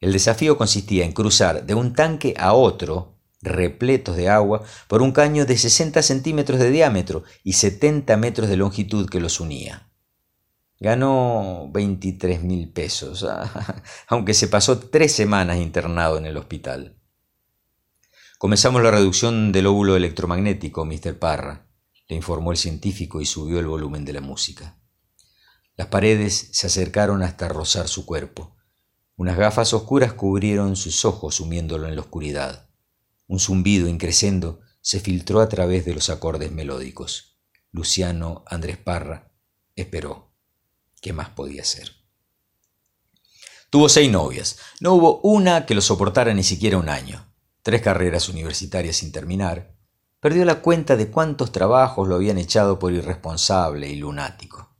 [0.00, 5.12] El desafío consistía en cruzar de un tanque a otro, repletos de agua, por un
[5.12, 9.87] caño de 60 centímetros de diámetro y 70 metros de longitud que los unía.
[10.80, 13.26] Ganó 23 mil pesos,
[14.08, 17.00] aunque se pasó tres semanas internado en el hospital.
[18.38, 21.18] Comenzamos la reducción del óvulo electromagnético, Mr.
[21.18, 21.66] Parra,
[22.08, 24.78] le informó el científico y subió el volumen de la música.
[25.76, 28.56] Las paredes se acercaron hasta rozar su cuerpo.
[29.16, 32.70] Unas gafas oscuras cubrieron sus ojos sumiéndolo en la oscuridad.
[33.26, 37.38] Un zumbido increscendo se filtró a través de los acordes melódicos.
[37.72, 39.32] Luciano Andrés Parra
[39.74, 40.27] esperó.
[41.00, 41.92] ¿Qué más podía ser?
[43.70, 44.58] Tuvo seis novias.
[44.80, 47.32] No hubo una que lo soportara ni siquiera un año.
[47.62, 49.76] Tres carreras universitarias sin terminar.
[50.20, 54.74] Perdió la cuenta de cuántos trabajos lo habían echado por irresponsable y lunático.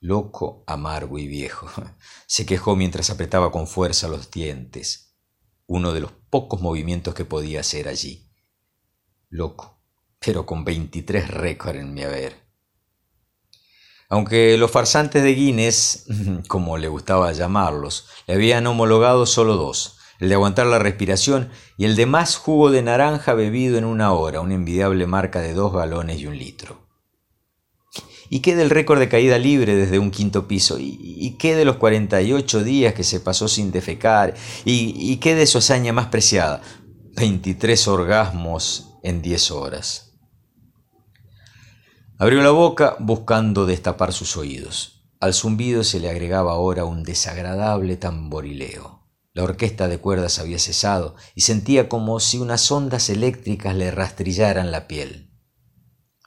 [0.00, 1.68] Loco, amargo y viejo.
[2.26, 5.16] Se quejó mientras apretaba con fuerza los dientes,
[5.66, 8.30] uno de los pocos movimientos que podía hacer allí.
[9.28, 9.82] Loco,
[10.20, 12.45] pero con 23 récords en mi haber.
[14.08, 16.06] Aunque los farsantes de Guinness,
[16.48, 21.84] como le gustaba llamarlos, le habían homologado solo dos, el de aguantar la respiración y
[21.84, 25.72] el de más jugo de naranja bebido en una hora, una envidiable marca de dos
[25.72, 26.86] galones y un litro.
[28.28, 30.78] ¿Y qué del récord de caída libre desde un quinto piso?
[30.80, 34.34] ¿Y, qué de los 48 días que se pasó sin defecar?
[34.64, 36.60] ¿Y, ¿Y qué de su hazaña más preciada?
[37.16, 40.05] 23 orgasmos en 10 horas.
[42.18, 45.04] Abrió la boca buscando destapar sus oídos.
[45.20, 49.06] Al zumbido se le agregaba ahora un desagradable tamborileo.
[49.34, 54.70] La orquesta de cuerdas había cesado y sentía como si unas ondas eléctricas le rastrillaran
[54.70, 55.30] la piel.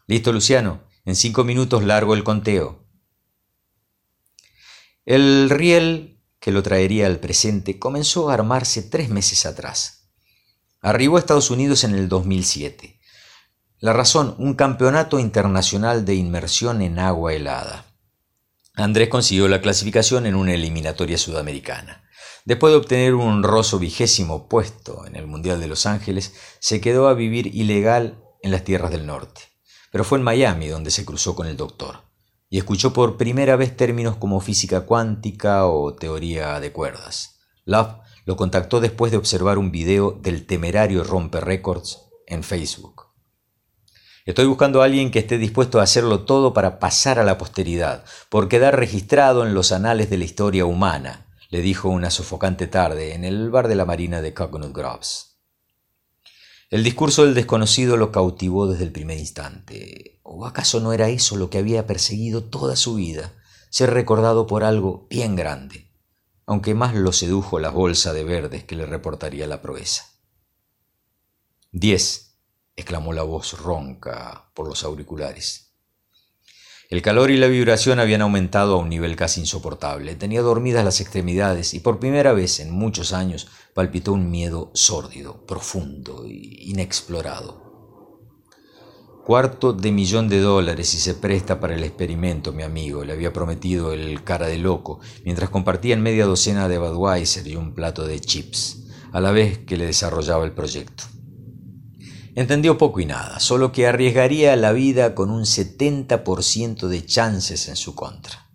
[0.06, 0.84] Listo, Luciano.
[1.06, 2.88] En cinco minutos largo el conteo.
[5.06, 10.12] El riel que lo traería al presente comenzó a armarse tres meses atrás.
[10.82, 12.99] Arribó a Estados Unidos en el 2007.
[13.82, 17.86] La razón, un campeonato internacional de inmersión en agua helada.
[18.76, 22.04] Andrés consiguió la clasificación en una eliminatoria sudamericana.
[22.44, 27.08] Después de obtener un honroso vigésimo puesto en el Mundial de Los Ángeles, se quedó
[27.08, 29.44] a vivir ilegal en las tierras del norte.
[29.94, 32.02] Pero fue en Miami donde se cruzó con el doctor
[32.50, 37.40] y escuchó por primera vez términos como física cuántica o teoría de cuerdas.
[37.64, 43.09] Love lo contactó después de observar un video del temerario Romper Records en Facebook.
[44.26, 48.04] Estoy buscando a alguien que esté dispuesto a hacerlo todo para pasar a la posteridad,
[48.30, 53.14] por quedar registrado en los anales de la historia humana, le dijo una sofocante tarde
[53.14, 55.38] en el bar de la Marina de Coconut Groves.
[56.70, 60.20] El discurso del desconocido lo cautivó desde el primer instante.
[60.22, 63.34] ¿O acaso no era eso lo que había perseguido toda su vida?
[63.72, 65.92] Ser recordado por algo bien grande,
[66.46, 70.06] aunque más lo sedujo la bolsa de verdes que le reportaría la proeza.
[71.72, 72.29] 10
[72.80, 75.70] exclamó la voz ronca por los auriculares.
[76.90, 80.16] El calor y la vibración habían aumentado a un nivel casi insoportable.
[80.16, 85.46] Tenía dormidas las extremidades y por primera vez en muchos años palpitó un miedo sórdido,
[85.46, 87.70] profundo e inexplorado.
[89.24, 93.32] Cuarto de millón de dólares y se presta para el experimento, mi amigo, le había
[93.32, 98.20] prometido el cara de loco, mientras compartían media docena de Budweiser y un plato de
[98.20, 101.04] chips, a la vez que le desarrollaba el proyecto.
[102.40, 107.76] Entendió poco y nada, solo que arriesgaría la vida con un 70% de chances en
[107.76, 108.50] su contra.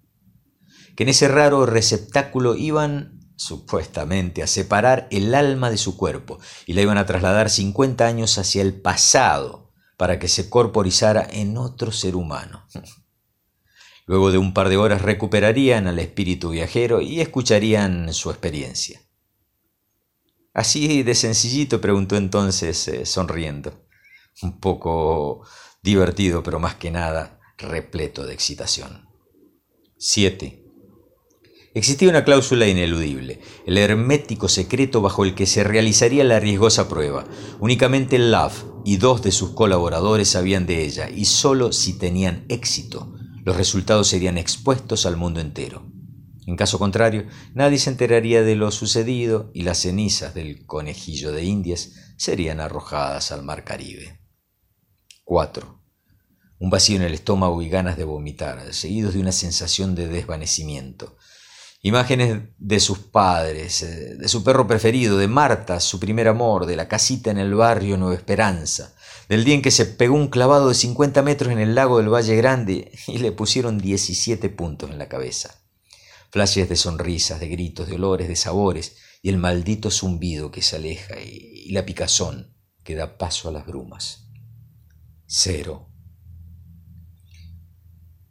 [0.97, 6.73] Que en ese raro receptáculo iban, supuestamente, a separar el alma de su cuerpo y
[6.73, 11.93] la iban a trasladar 50 años hacia el pasado para que se corporizara en otro
[11.93, 12.67] ser humano.
[14.07, 19.04] Luego de un par de horas recuperarían al espíritu viajero y escucharían su experiencia.
[20.55, 23.85] Así de sencillito, preguntó entonces, eh, sonriendo.
[24.41, 25.45] Un poco
[25.83, 29.09] divertido, pero más que nada repleto de excitación.
[29.99, 30.65] 7.
[31.75, 37.27] Existía una cláusula ineludible, el hermético secreto bajo el que se realizaría la riesgosa prueba.
[37.59, 43.13] Únicamente Love y dos de sus colaboradores sabían de ella, y sólo si tenían éxito,
[43.45, 45.94] los resultados serían expuestos al mundo entero.
[46.47, 51.45] En caso contrario, nadie se enteraría de lo sucedido y las cenizas del conejillo de
[51.45, 54.21] Indias serían arrojadas al mar Caribe.
[55.25, 55.83] 4.
[56.59, 61.17] Un vacío en el estómago y ganas de vomitar, seguidos de una sensación de desvanecimiento.
[61.81, 66.77] Imágenes de sus padres, eh, de su perro preferido, de Marta, su primer amor, de
[66.77, 68.95] la casita en el barrio Nueva Esperanza,
[69.29, 72.13] del día en que se pegó un clavado de 50 metros en el lago del
[72.13, 75.64] Valle Grande y le pusieron 17 puntos en la cabeza
[76.35, 80.75] flashes de sonrisas, de gritos, de olores, de sabores, y el maldito zumbido que se
[80.75, 84.27] aleja y, la picazón que da paso a las brumas.
[85.29, 85.93] Cero.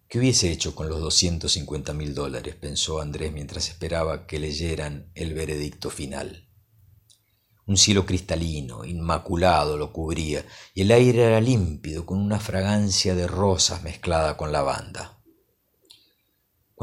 [0.09, 2.55] ¿Qué hubiese hecho con los 250 mil dólares?
[2.55, 6.49] pensó Andrés mientras esperaba que leyeran el veredicto final.
[7.65, 13.27] Un cielo cristalino, inmaculado, lo cubría, y el aire era límpido, con una fragancia de
[13.27, 15.12] rosas mezclada con lavanda.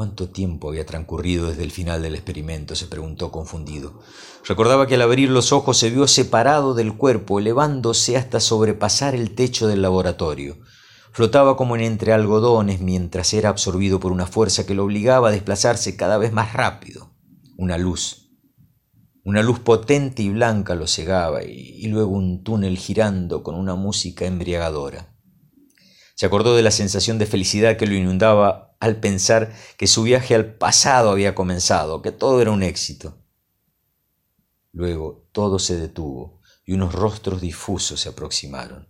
[0.01, 2.75] ¿Cuánto tiempo había transcurrido desde el final del experimento?
[2.75, 3.99] se preguntó confundido.
[4.47, 9.35] Recordaba que al abrir los ojos se vio separado del cuerpo, elevándose hasta sobrepasar el
[9.35, 10.57] techo del laboratorio.
[11.11, 15.31] Flotaba como en entre algodones mientras era absorbido por una fuerza que lo obligaba a
[15.31, 17.13] desplazarse cada vez más rápido.
[17.55, 18.31] Una luz.
[19.23, 24.25] Una luz potente y blanca lo cegaba y, luego un túnel girando con una música
[24.25, 25.10] embriagadora.
[26.21, 30.35] Se acordó de la sensación de felicidad que lo inundaba al pensar que su viaje
[30.35, 33.17] al pasado había comenzado, que todo era un éxito.
[34.71, 38.87] Luego todo se detuvo y unos rostros difusos se aproximaron.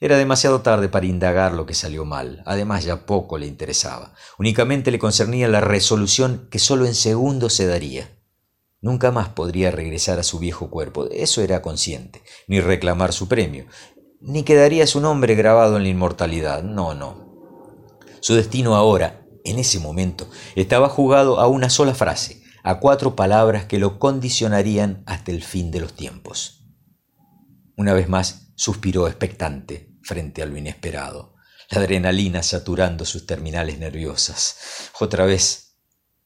[0.00, 4.90] Era demasiado tarde para indagar lo que salió mal, además ya poco le interesaba, únicamente
[4.90, 8.16] le concernía la resolución que solo en segundos se daría.
[8.80, 13.28] Nunca más podría regresar a su viejo cuerpo, de eso era consciente, ni reclamar su
[13.28, 13.66] premio,
[14.20, 17.28] ni quedaría su nombre grabado en la inmortalidad, no, no.
[18.20, 23.66] Su destino ahora, en ese momento, estaba jugado a una sola frase, a cuatro palabras
[23.66, 26.66] que lo condicionarían hasta el fin de los tiempos.
[27.76, 31.34] Una vez más suspiró expectante frente a lo inesperado,
[31.70, 34.90] la adrenalina saturando sus terminales nerviosas.
[34.98, 35.76] Otra vez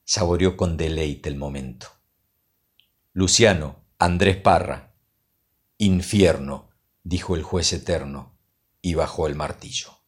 [0.05, 1.89] saboreó con deleite el momento.
[3.13, 4.95] Luciano, Andrés Parra.
[5.77, 6.72] Infierno,
[7.05, 8.39] dijo el juez eterno,
[8.81, 10.03] y bajó el martillo.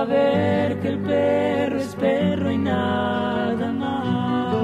[0.00, 4.54] Saber que el perro es perro y nada más.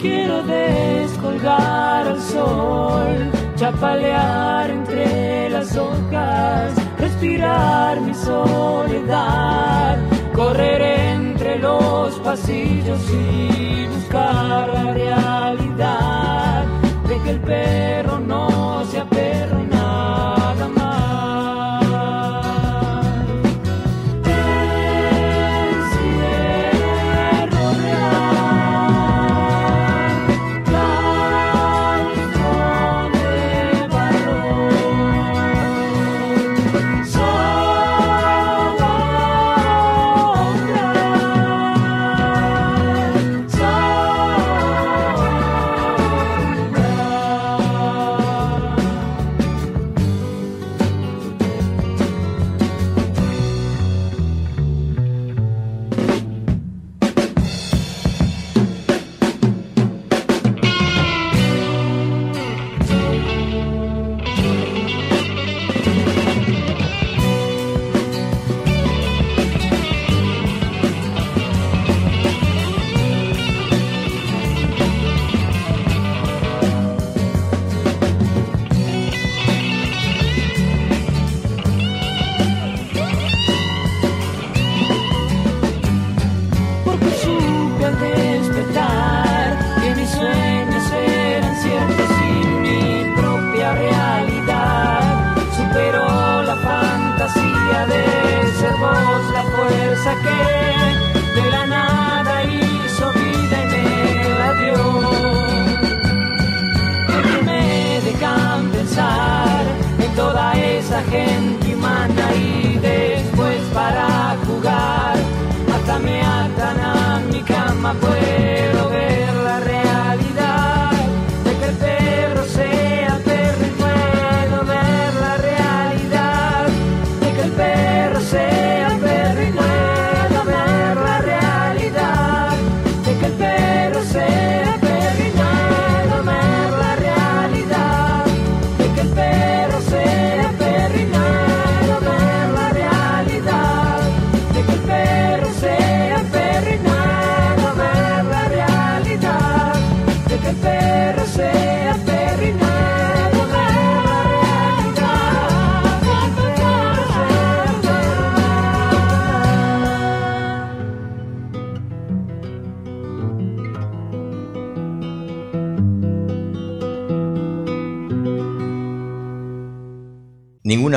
[0.00, 3.16] Quiero descolgar al sol,
[3.54, 9.96] chapalear entre las hojas, respirar mi soledad,
[10.34, 14.67] correr entre los pasillos y buscar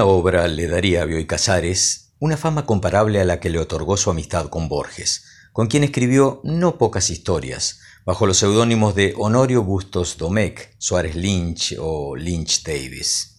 [0.06, 4.10] Obra le daría a Bioy Casares una fama comparable a la que le otorgó su
[4.10, 5.24] amistad con Borges,
[5.54, 11.76] con quien escribió no pocas historias, bajo los seudónimos de Honorio Bustos Domecq, Suárez Lynch
[11.80, 13.32] o Lynch Davis.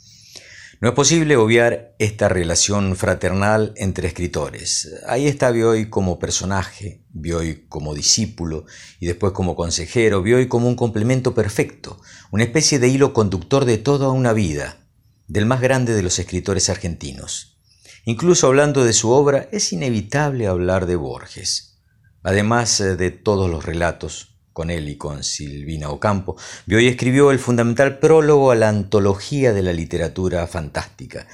[0.81, 4.93] No es posible obviar esta relación fraternal entre escritores.
[5.07, 8.67] Ahí está Bioy como personaje, Bioy como discípulo
[8.99, 12.01] y después como consejero, Bioy como un complemento perfecto,
[12.33, 14.82] una especie de hilo conductor de toda una vida,
[15.33, 17.57] del más grande de los escritores argentinos.
[18.05, 21.79] Incluso hablando de su obra, es inevitable hablar de Borges.
[22.23, 27.39] Además eh, de todos los relatos, con él y con Silvina Ocampo, Bioy escribió el
[27.39, 31.27] fundamental prólogo a la antología de la literatura fantástica.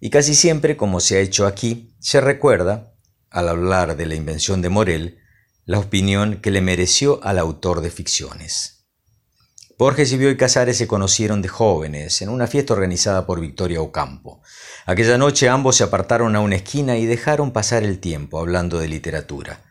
[0.00, 2.94] Y casi siempre, como se ha hecho aquí, se recuerda,
[3.28, 5.18] al hablar de la invención de Morel,
[5.66, 8.81] la opinión que le mereció al autor de ficciones.
[9.82, 14.40] Borges y Bioy Casares se conocieron de jóvenes en una fiesta organizada por Victoria Ocampo.
[14.86, 18.86] Aquella noche ambos se apartaron a una esquina y dejaron pasar el tiempo hablando de
[18.86, 19.64] literatura.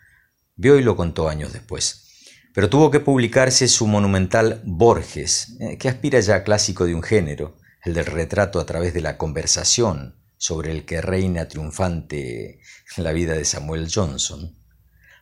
[0.57, 2.09] Bioy lo contó años después
[2.53, 7.03] pero tuvo que publicarse su monumental Borges, eh, que aspira ya a clásico de un
[7.03, 7.55] género,
[7.85, 12.59] el del retrato a través de la conversación sobre el que reina triunfante
[12.97, 14.57] la vida de Samuel Johnson,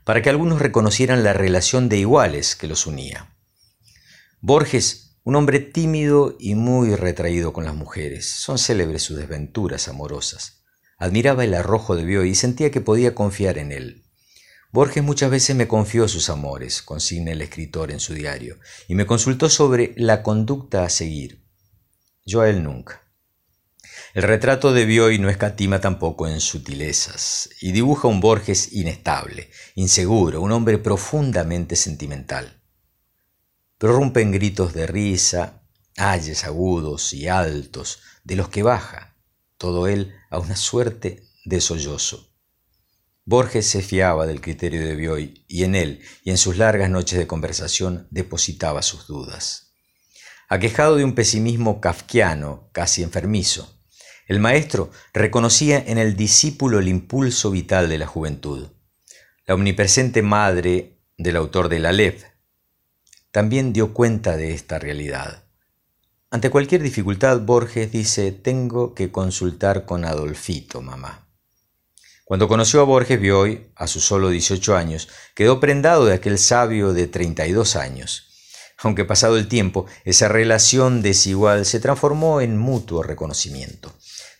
[0.03, 3.35] para que algunos reconocieran la relación de iguales que los unía.
[4.41, 10.63] Borges, un hombre tímido y muy retraído con las mujeres, son célebres sus desventuras amorosas.
[10.97, 14.05] Admiraba el arrojo de Bioy y sentía que podía confiar en él.
[14.71, 19.05] Borges muchas veces me confió sus amores, consigna el escritor en su diario, y me
[19.05, 21.43] consultó sobre la conducta a seguir.
[22.25, 23.11] Yo a él nunca.
[24.13, 30.41] El retrato de Bioy no escatima tampoco en sutilezas, y dibuja un Borges inestable, inseguro,
[30.41, 32.58] un hombre profundamente sentimental.
[33.79, 35.63] Prorrumpe en gritos de risa,
[35.95, 39.15] ayes agudos y altos, de los que baja,
[39.57, 42.29] todo él a una suerte de sollozo.
[43.23, 47.17] Borges se fiaba del criterio de Bioy y en él y en sus largas noches
[47.17, 49.71] de conversación depositaba sus dudas.
[50.49, 53.79] Aquejado de un pesimismo kafkiano, casi enfermizo,
[54.27, 58.67] el maestro reconocía en el discípulo el impulso vital de la juventud.
[59.45, 62.28] La omnipresente madre del autor de la Lev
[63.31, 65.43] también dio cuenta de esta realidad.
[66.31, 71.27] Ante cualquier dificultad, Borges dice, tengo que consultar con Adolfito, mamá.
[72.25, 76.93] Cuando conoció a Borges Bioy, a sus solo 18 años, quedó prendado de aquel sabio
[76.93, 78.27] de 32 años.
[78.77, 83.91] Aunque pasado el tiempo, esa relación desigual se transformó en mutuo reconocimiento.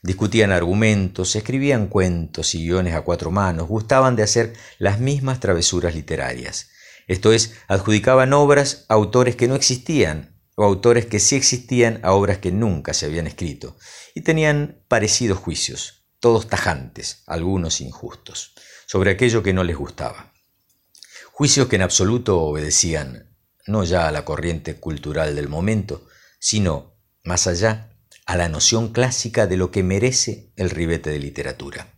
[0.03, 5.95] Discutían argumentos, escribían cuentos y guiones a cuatro manos, gustaban de hacer las mismas travesuras
[5.95, 6.69] literarias.
[7.09, 12.13] Esto es, adjudicaban obras a autores que no existían o autores que sí existían a
[12.13, 13.77] obras que nunca se habían escrito,
[14.13, 18.53] y tenían parecidos juicios todos tajantes, algunos injustos,
[18.85, 20.33] sobre aquello que no les gustaba.
[21.31, 23.35] Juicios que en absoluto obedecían
[23.65, 26.05] no ya a la corriente cultural del momento,
[26.39, 27.89] sino, más allá,
[28.27, 31.93] a la noción clásica de lo que merece el ribete de literatura.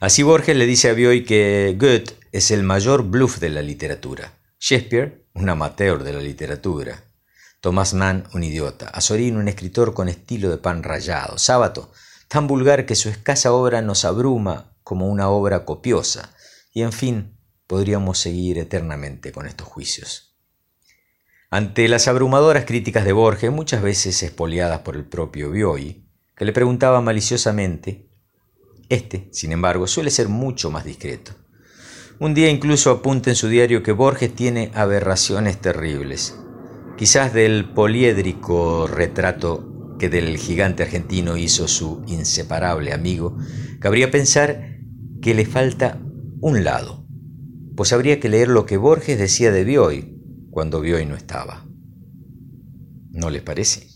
[0.00, 4.39] Así Borges le dice a Bioy que Goethe es el mayor bluff de la literatura,
[4.62, 7.02] Shakespeare un amateur de la literatura,
[7.62, 11.92] Thomas Mann un idiota, Azorín un escritor con estilo de pan rayado, Sábato
[12.28, 16.34] tan vulgar que su escasa obra nos abruma como una obra copiosa,
[16.74, 20.36] y en fin, podríamos seguir eternamente con estos juicios.
[21.48, 26.06] Ante las abrumadoras críticas de Borges, muchas veces expoliadas por el propio Bioy,
[26.36, 28.10] que le preguntaba maliciosamente,
[28.90, 31.32] este, sin embargo, suele ser mucho más discreto.
[32.20, 36.38] Un día incluso apunta en su diario que Borges tiene aberraciones terribles,
[36.98, 43.38] quizás del poliédrico retrato que del gigante argentino hizo su inseparable amigo,
[43.78, 44.80] cabría pensar
[45.22, 45.98] que le falta
[46.42, 47.06] un lado,
[47.74, 50.14] pues habría que leer lo que Borges decía de Bioy
[50.50, 51.66] cuando Bioy no estaba.
[53.12, 53.89] ¿No les parece?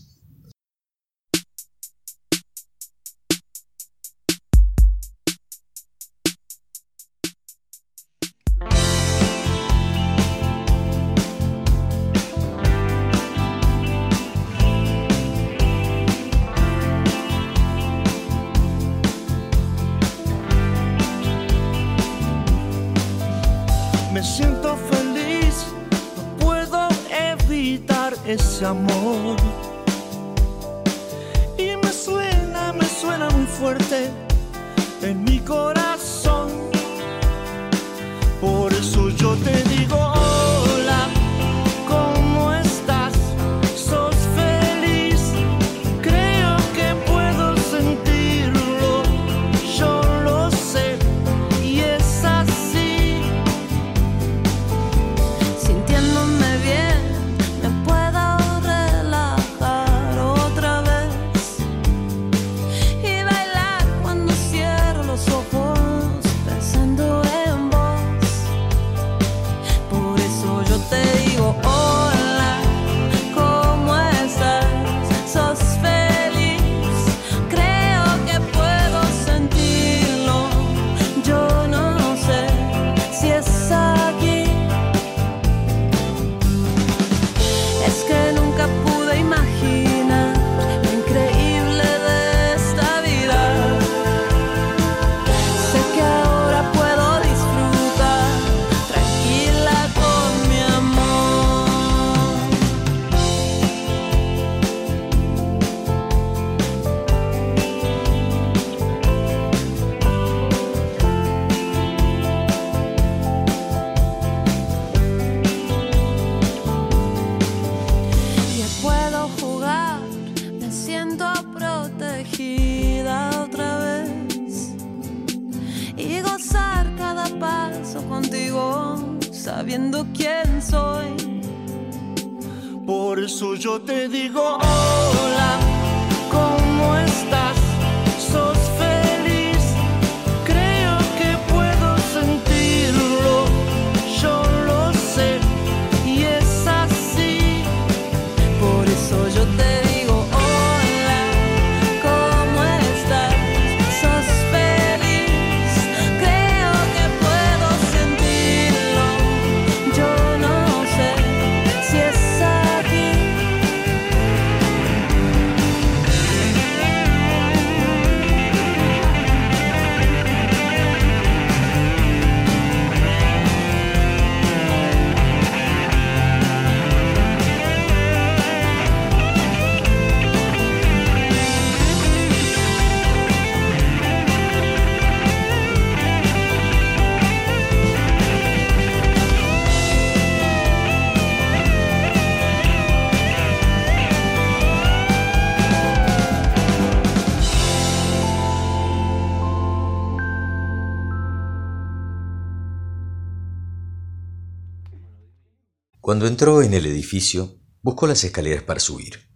[206.05, 209.27] Cuando entró en el edificio, buscó las escaleras para subir.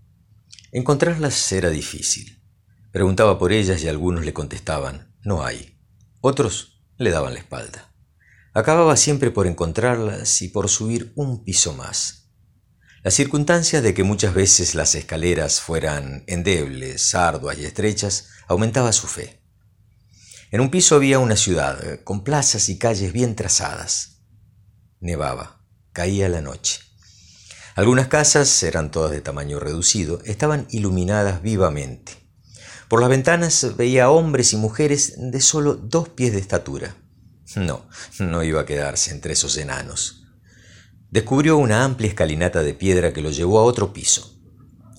[0.72, 2.44] Encontrarlas era difícil.
[2.92, 5.80] Preguntaba por ellas y algunos le contestaban, no hay.
[6.22, 7.92] Otros le daban la espalda.
[8.54, 12.30] Acababa siempre por encontrarlas y por subir un piso más.
[13.02, 19.08] La circunstancia de que muchas veces las escaleras fueran endebles, arduas y estrechas aumentaba su
[19.08, 19.42] fe.
[20.52, 24.22] En un piso había una ciudad, con plazas y calles bien trazadas.
[25.00, 25.59] Nevaba,
[26.00, 26.80] caía la noche.
[27.76, 32.14] Algunas casas, eran todas de tamaño reducido, estaban iluminadas vivamente.
[32.88, 36.96] Por las ventanas veía hombres y mujeres de solo dos pies de estatura.
[37.58, 37.86] No,
[38.20, 40.24] no iba a quedarse entre esos enanos.
[41.10, 44.40] Descubrió una amplia escalinata de piedra que lo llevó a otro piso.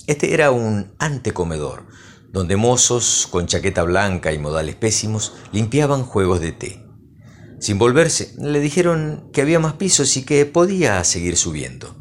[0.07, 1.87] Este era un antecomedor,
[2.31, 6.90] donde mozos con chaqueta blanca y modales pésimos limpiaban juegos de té.
[7.61, 11.95] Sin volverse, le dijeron que había más pisos y que podía seguir subiendo.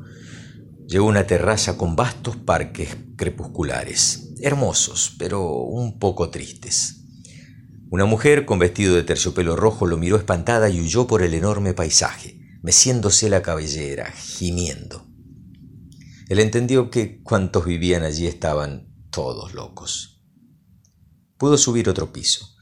[0.87, 7.03] Llegó a una terraza con vastos parques crepusculares, hermosos, pero un poco tristes.
[7.91, 11.73] Una mujer con vestido de terciopelo rojo lo miró espantada y huyó por el enorme
[11.73, 15.07] paisaje, meciéndose la cabellera, gimiendo.
[16.29, 20.21] Él entendió que cuantos vivían allí estaban todos locos.
[21.37, 22.55] Pudo subir otro piso.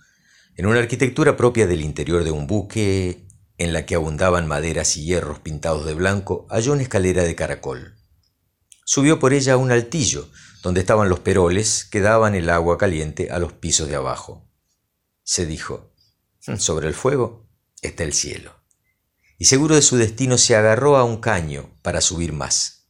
[0.57, 3.27] En una arquitectura propia del interior de un buque,
[3.59, 7.95] en la que abundaban maderas y hierros pintados de blanco, halló una escalera de caracol.
[8.83, 10.27] Subió por ella a un altillo,
[10.63, 14.49] donde estaban los peroles que daban el agua caliente a los pisos de abajo.
[15.21, 15.93] Se dijo,
[16.57, 17.47] sobre el fuego
[17.83, 18.55] está el cielo.
[19.37, 22.87] Y seguro de su destino se agarró a un caño para subir más.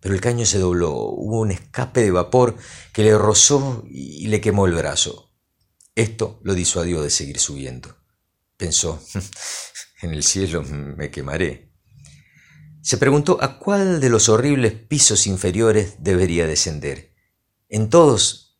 [0.00, 2.56] Pero el caño se dobló, hubo un escape de vapor
[2.94, 5.29] que le rozó y le quemó el brazo.
[6.00, 7.94] Esto lo disuadió de seguir subiendo.
[8.56, 9.04] Pensó,
[10.00, 11.74] en el cielo me quemaré.
[12.80, 17.14] Se preguntó a cuál de los horribles pisos inferiores debería descender.
[17.68, 18.58] En todos,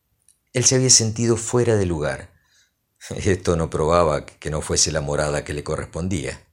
[0.53, 2.31] él se había sentido fuera de lugar.
[3.09, 6.47] Esto no probaba que no fuese la morada que le correspondía,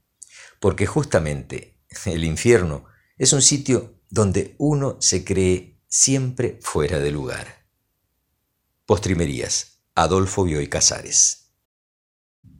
[0.61, 2.85] porque justamente el infierno
[3.17, 7.67] es un sitio donde uno se cree siempre fuera de lugar.
[8.85, 9.76] Postrimerías.
[9.99, 11.55] Adolfo Bioy Casares.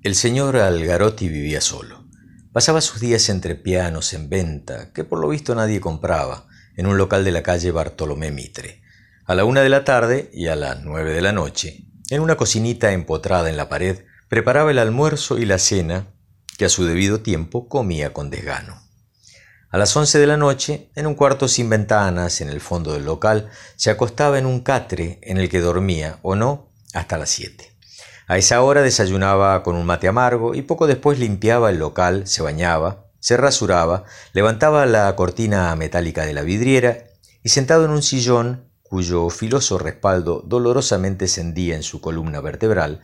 [0.02, 2.08] El señor Algarotti vivía solo.
[2.52, 6.98] Pasaba sus días entre pianos en venta, que por lo visto nadie compraba, en un
[6.98, 8.82] local de la calle Bartolomé Mitre.
[9.24, 12.38] A la una de la tarde y a las nueve de la noche, en una
[12.38, 16.08] cocinita empotrada en la pared, preparaba el almuerzo y la cena,
[16.58, 18.82] que a su debido tiempo comía con desgano.
[19.70, 23.06] A las once de la noche, en un cuarto sin ventanas, en el fondo del
[23.06, 26.67] local, se acostaba en un catre en el que dormía, o no,
[26.98, 27.72] hasta las siete.
[28.28, 32.44] A esa hora desayunaba con un mate amargo y poco después limpiaba el local, se
[32.44, 37.06] bañaba, se rasuraba, levantaba la cortina metálica de la vidriera
[37.44, 43.02] y sentado en un sillón cuyo filoso respaldo dolorosamente cendía en su columna vertebral,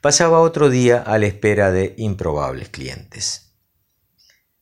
[0.00, 3.54] pasaba otro día a la espera de improbables clientes.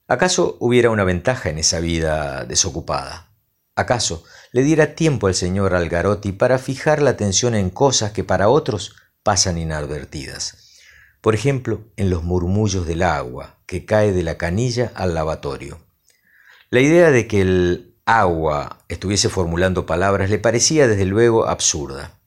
[0.07, 3.33] ¿Acaso hubiera una ventaja en esa vida desocupada?
[3.75, 4.25] ¿Acaso
[4.55, 8.95] le diera tiempo al señor Algarotti para fijar la atención en cosas que para otros
[9.25, 10.79] pasan inadvertidas?
[11.21, 15.81] Por ejemplo, en los murmullos del agua que cae de la canilla al lavatorio.
[16.71, 22.21] La idea de que el agua estuviese formulando palabras le parecía desde luego absurda,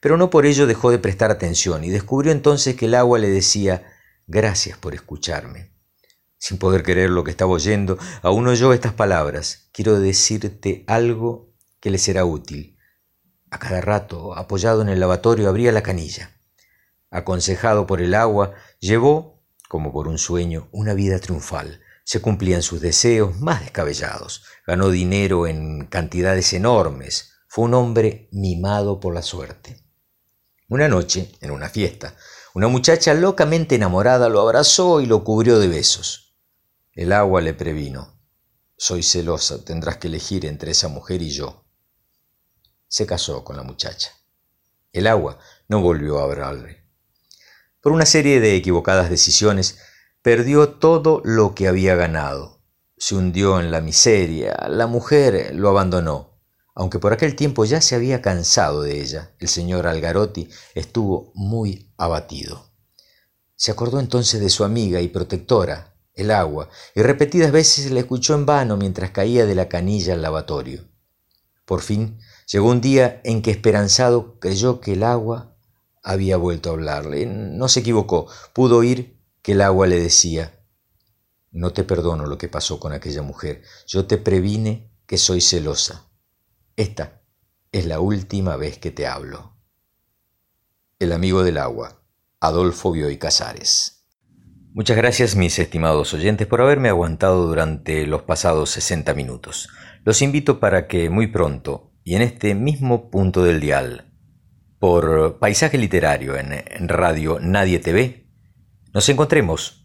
[0.00, 3.28] pero no por ello dejó de prestar atención y descubrió entonces que el agua le
[3.28, 3.84] decía
[4.26, 5.70] gracias por escucharme.
[6.38, 9.68] Sin poder creer lo que estaba oyendo, aún oyó estas palabras.
[9.72, 11.47] Quiero decirte algo
[11.80, 12.78] que le será útil.
[13.50, 16.38] A cada rato, apoyado en el lavatorio, abría la canilla.
[17.10, 21.80] Aconsejado por el agua, llevó, como por un sueño, una vida triunfal.
[22.04, 24.44] Se cumplían sus deseos más descabellados.
[24.66, 27.32] Ganó dinero en cantidades enormes.
[27.48, 29.84] Fue un hombre mimado por la suerte.
[30.68, 32.14] Una noche, en una fiesta,
[32.54, 36.36] una muchacha locamente enamorada lo abrazó y lo cubrió de besos.
[36.92, 38.20] El agua le previno.
[38.76, 41.67] Soy celosa, tendrás que elegir entre esa mujer y yo.
[42.88, 44.10] Se casó con la muchacha.
[44.92, 46.84] El agua no volvió a hablarle.
[47.80, 49.78] Por una serie de equivocadas decisiones,
[50.22, 52.62] perdió todo lo que había ganado.
[52.96, 56.40] Se hundió en la miseria, la mujer lo abandonó.
[56.74, 61.92] Aunque por aquel tiempo ya se había cansado de ella, el señor Algarotti estuvo muy
[61.96, 62.72] abatido.
[63.56, 68.34] Se acordó entonces de su amiga y protectora, el agua, y repetidas veces la escuchó
[68.34, 70.88] en vano mientras caía de la canilla al lavatorio.
[71.64, 72.18] Por fin
[72.50, 75.56] llegó un día en que esperanzado creyó que el agua
[76.02, 77.26] había vuelto a hablarle.
[77.26, 80.58] No se equivocó, pudo oír que el agua le decía,
[81.50, 86.10] no te perdono lo que pasó con aquella mujer, yo te previne que soy celosa.
[86.76, 87.22] Esta
[87.72, 89.56] es la última vez que te hablo.
[90.98, 92.02] El amigo del agua,
[92.40, 94.06] Adolfo Bioy Casares.
[94.72, 99.68] Muchas gracias mis estimados oyentes por haberme aguantado durante los pasados 60 minutos.
[100.04, 104.06] Los invito para que muy pronto y en este mismo punto del dial,
[104.78, 108.24] por Paisaje Literario en Radio Nadie TV,
[108.94, 109.84] nos encontremos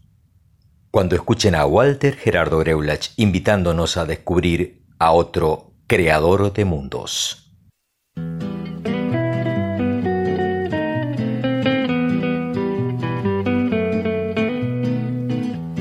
[0.90, 7.54] cuando escuchen a Walter Gerardo Greulach invitándonos a descubrir a otro creador de mundos.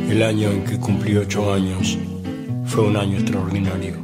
[0.10, 1.98] El año en que cumplí ocho años
[2.66, 4.04] fue un año extraordinario.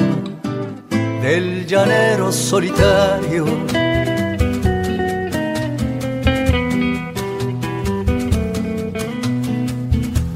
[1.21, 3.45] del llanero solitario.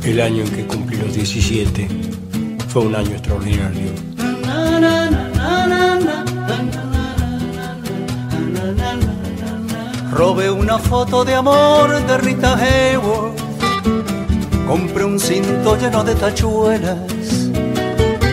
[0.03, 1.88] El año en que cumplí los 17
[2.67, 3.89] fue un año extraordinario.
[10.11, 13.39] Robé una foto de amor de Rita Hayworth.
[14.67, 17.14] Compré un cinto lleno de tachuelas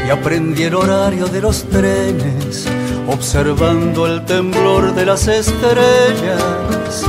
[0.06, 2.66] y aprendí el horario de los trenes,
[3.08, 7.04] observando el temblor de las estrellas.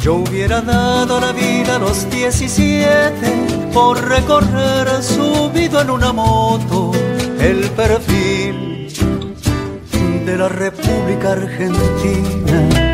[0.00, 6.92] Yo hubiera dado la vida a los 17 por recorrer subido en una moto
[7.40, 8.88] el perfil
[10.24, 12.87] de la República Argentina.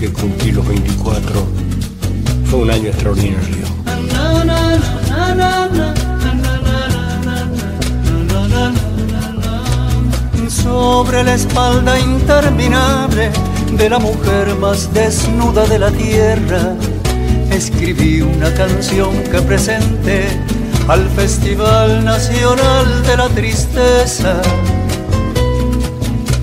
[0.00, 1.46] Que cumplí los 24
[2.46, 3.66] fue un año extraordinario.
[10.48, 13.30] Sobre la espalda interminable
[13.76, 16.74] de la mujer más desnuda de la tierra,
[17.50, 20.28] escribí una canción que presenté
[20.88, 24.40] al Festival Nacional de la Tristeza